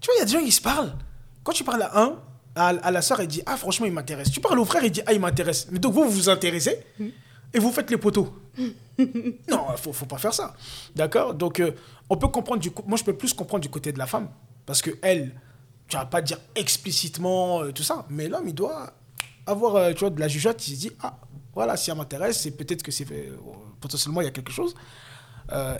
[0.00, 0.94] tu vois, il y a des gens qui se parlent.
[1.44, 2.16] Quand tu parles à un,
[2.54, 4.30] à, la sœur, elle dit, ah, franchement, il m'intéresse.
[4.30, 5.68] Tu parles au frère, il dit, ah, il m'intéresse.
[5.70, 7.08] Mais donc, vous, vous vous intéressez mm
[7.54, 8.32] et vous faites les poteaux.
[8.58, 10.54] non, il faut, faut pas faire ça.
[10.94, 11.34] D'accord?
[11.34, 11.72] Donc, euh,
[12.08, 14.28] on peut comprendre du Moi, je peux plus comprendre du côté de la femme.
[14.64, 15.32] Parce que elle,
[15.92, 18.06] tu vas pas dire explicitement euh, tout ça.
[18.08, 18.94] Mais l'homme, il doit
[19.46, 20.66] avoir euh, tu vois, de la jugeote.
[20.66, 21.18] Il se dit Ah,
[21.54, 23.06] voilà, si elle m'intéresse, c'est peut-être que c'est
[23.80, 24.74] potentiellement, il y a quelque chose.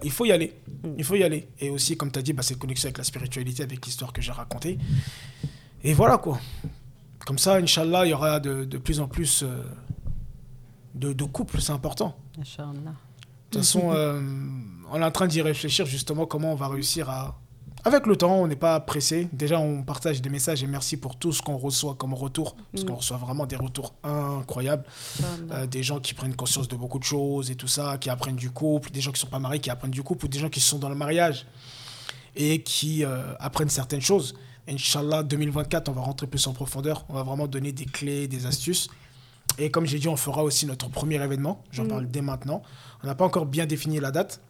[0.02, 0.54] il faut y aller.
[0.98, 1.48] Il faut y aller.
[1.58, 4.20] Et aussi, comme tu as dit, bah, cette connexion avec la spiritualité, avec l'histoire que
[4.20, 4.78] j'ai racontée.
[5.82, 6.38] Et voilà, quoi.
[7.26, 9.44] Comme ça, Inch'Allah, il y aura de, de plus en plus
[10.94, 12.16] de, couple, c'est important.
[13.52, 14.20] De toute façon, euh,
[14.90, 17.38] on est en train d'y réfléchir justement comment on va réussir à...
[17.84, 19.28] Avec le temps, on n'est pas pressé.
[19.32, 22.54] Déjà, on partage des messages et merci pour tout ce qu'on reçoit comme retour.
[22.72, 22.96] Parce qu'on mm.
[22.96, 24.84] reçoit vraiment des retours incroyables.
[25.50, 28.36] Euh, des gens qui prennent conscience de beaucoup de choses et tout ça, qui apprennent
[28.36, 28.90] du couple.
[28.92, 30.26] Des gens qui ne sont pas mariés, qui apprennent du couple.
[30.26, 31.46] Ou des gens qui sont dans le mariage
[32.36, 34.34] et qui euh, apprennent certaines choses.
[34.68, 37.04] Inch'Allah, 2024, on va rentrer plus en profondeur.
[37.08, 38.88] On va vraiment donner des clés, des astuces.
[39.58, 41.62] Et comme j'ai dit, on fera aussi notre premier événement.
[41.72, 41.88] J'en mm.
[41.88, 42.62] parle dès maintenant.
[43.02, 44.40] On n'a pas encore bien défini la date.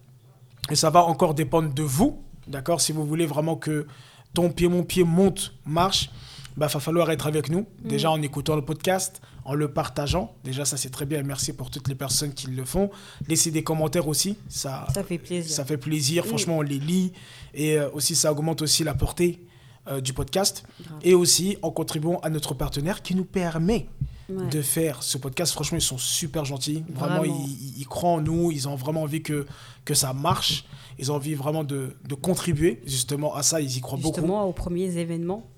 [0.71, 3.87] Et ça va encore dépendre de vous, D'accord Si vous voulez vraiment que
[4.35, 6.11] ton pied, mon pied monte, marche,
[6.57, 7.67] bah, va falloir être avec nous.
[7.85, 10.35] Déjà en écoutant le podcast, en le partageant.
[10.45, 11.23] Déjà, ça c'est très bien.
[11.23, 12.91] Merci pour toutes les personnes qui le font.
[13.29, 14.37] Laissez des commentaires aussi.
[14.49, 15.51] Ça, Ça fait plaisir.
[15.55, 16.27] ça fait plaisir.
[16.27, 17.13] Franchement, on les lit.
[17.55, 19.45] Et euh, aussi, ça augmente aussi la portée
[19.89, 20.65] euh, du podcast.
[20.83, 20.99] Grave.
[21.03, 23.89] Et aussi en contribuant à notre partenaire qui nous permet
[24.29, 24.49] Ouais.
[24.49, 25.53] de faire ce podcast.
[25.53, 26.85] Franchement, ils sont super gentils.
[26.95, 28.51] Vraiment, ils- ils croient en nous.
[28.53, 29.47] Ils ont vraiment envie que,
[29.85, 30.65] que ça marche.
[30.99, 33.61] Ils ont envie vraiment de, de contribuer justement à ça.
[33.61, 34.15] Ils y croient beaucoup.
[34.17, 35.49] Justement, aux premiers événements.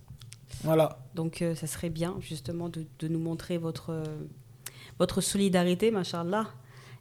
[0.62, 0.98] Voilà.
[1.14, 4.04] Donc, euh, ça serait bien, justement, de, de nous montrer votre, euh,
[4.98, 6.46] votre solidarité, machallah.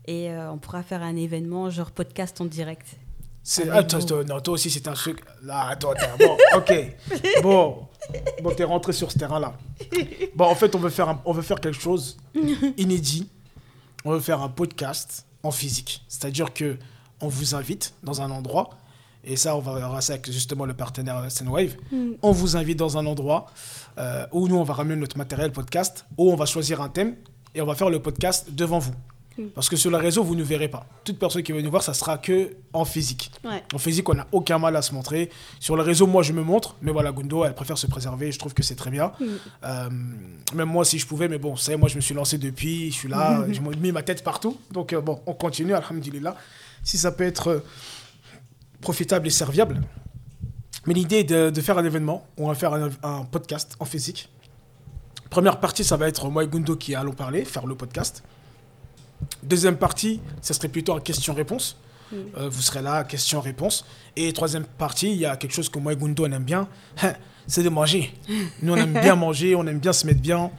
[0.05, 2.97] Et euh, on pourra faire un événement, genre podcast en direct.
[3.45, 4.03] C'est, attends, vous.
[4.05, 5.21] attends, non, toi aussi, c'est un truc.
[5.43, 6.17] Là, attends, attends.
[6.17, 6.95] Bon, ok.
[7.41, 7.87] Bon,
[8.41, 9.53] bon t'es rentré sur ce terrain-là.
[10.35, 12.17] Bon, en fait, on veut faire, un- on veut faire quelque chose
[12.77, 13.29] inédit.
[14.05, 16.03] On veut faire un podcast en physique.
[16.07, 16.77] C'est-à-dire que
[17.23, 18.69] on vous invite dans un endroit.
[19.23, 21.77] Et ça, on va voir ça avec justement le partenaire Sunwave.
[22.21, 23.45] On vous invite dans un endroit
[23.97, 27.15] euh, où nous, on va ramener notre matériel podcast, où on va choisir un thème
[27.55, 28.93] et on va faire le podcast devant vous.
[29.55, 30.85] Parce que sur le réseau, vous ne verrez pas.
[31.03, 33.31] Toute personne qui veut nous voir, ça sera que en physique.
[33.43, 33.63] Ouais.
[33.73, 35.31] En physique, on n'a aucun mal à se montrer.
[35.59, 36.75] Sur le réseau, moi, je me montre.
[36.81, 38.31] Mais voilà, Gundo, elle préfère se préserver.
[38.31, 39.11] Je trouve que c'est très bien.
[39.63, 39.89] Euh,
[40.53, 41.27] même moi, si je pouvais.
[41.27, 42.91] Mais bon, y est, moi, je me suis lancé depuis.
[42.91, 43.43] Je suis là.
[43.51, 44.57] J'ai mis ma tête partout.
[44.71, 46.35] Donc, euh, bon, on continue, alhamdulillah.
[46.83, 47.59] Si ça peut être euh,
[48.81, 49.81] profitable et serviable.
[50.85, 52.27] Mais l'idée est de, de faire un événement.
[52.37, 54.29] On va faire un, un podcast en physique.
[55.29, 58.23] Première partie, ça va être moi et Gundo qui allons parler, faire le podcast.
[59.41, 61.77] Deuxième partie, ça serait plutôt un question-réponse.
[62.37, 63.85] Euh, vous serez là, question-réponse.
[64.15, 66.67] Et troisième partie, il y a quelque chose que moi et Gundo, on aime bien,
[67.47, 68.13] c'est de manger.
[68.61, 70.51] Nous, on aime bien manger, on aime bien se mettre bien.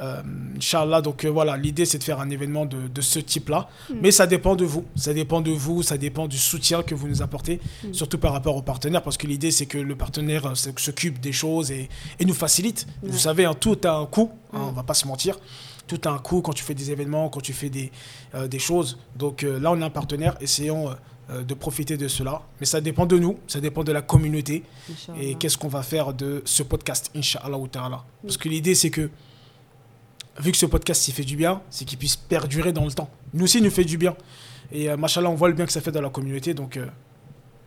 [0.00, 0.22] Euh,
[0.56, 3.68] Inch'Allah, donc euh, voilà, l'idée c'est de faire un événement de, de ce type-là.
[4.00, 7.06] Mais ça dépend de vous, ça dépend de vous, ça dépend du soutien que vous
[7.06, 7.60] nous apportez,
[7.92, 11.32] surtout par rapport aux partenaires, parce que l'idée c'est que le partenaire euh, s'occupe des
[11.32, 12.86] choses et, et nous facilite.
[13.02, 15.38] Vous savez, hein, tout a un coût, hein, on va pas se mentir.
[15.86, 17.92] Tout a un coût quand tu fais des événements, quand tu fais des,
[18.34, 18.98] euh, des choses.
[19.16, 20.94] Donc là, on a un partenaire, essayons
[21.28, 22.42] de profiter de cela.
[22.58, 24.62] Mais ça dépend de nous, ça dépend de la communauté.
[25.20, 28.04] Et qu'est-ce qu'on va faire de ce podcast, Inch'Allah ou ta'ala.
[28.22, 29.10] Parce que l'idée, c'est que,
[30.40, 33.10] vu que ce podcast, il fait du bien, c'est qu'il puisse perdurer dans le temps.
[33.34, 34.16] Nous aussi, il nous fait du bien.
[34.72, 36.54] Et euh, machallah, on voit le bien que ça fait dans la communauté.
[36.54, 36.86] Donc, euh,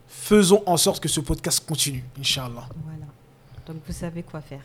[0.08, 2.68] faisons en sorte que ce podcast continue, Inch'Allah.
[2.84, 3.06] Voilà.
[3.68, 4.62] Donc vous savez quoi faire.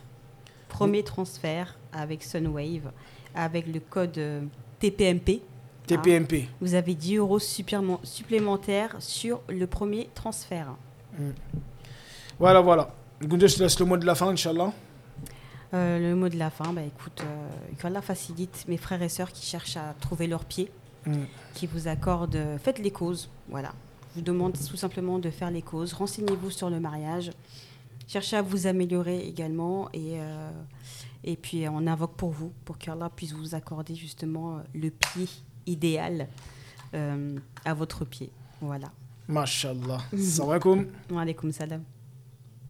[0.69, 2.91] Premier transfert avec Sunwave,
[3.35, 4.43] avec le code euh,
[4.81, 5.41] TPMP.
[5.87, 6.49] TPMP.
[6.61, 10.75] Vous avez 10 euros supplément- supplémentaires sur le premier transfert.
[12.39, 12.95] Voilà, voilà.
[13.23, 14.73] Gundo, je te laisse le mot de la fin, Inch'Allah.
[15.75, 17.49] Euh, le mot de la fin, bah, écoute, euh,
[17.81, 20.71] qu'Allah facilite mes frères et sœurs qui cherchent à trouver leur pied,
[21.07, 21.12] Mm.
[21.55, 23.73] qui vous accordent, euh, faites les causes, voilà.
[24.11, 27.31] Je vous demande tout simplement de faire les causes, renseignez-vous sur le mariage,
[28.07, 30.19] cherchez à vous améliorer également et,
[31.25, 35.29] et puis on invoque pour vous, pour qu'Allah puisse vous accorder justement le pied
[35.66, 36.27] idéal
[36.93, 38.31] à votre pied.
[38.61, 38.91] Voilà.
[39.29, 40.01] Mashallah.
[40.19, 40.87] Salam alaikum.
[41.11, 41.83] Wa alaykoum salam.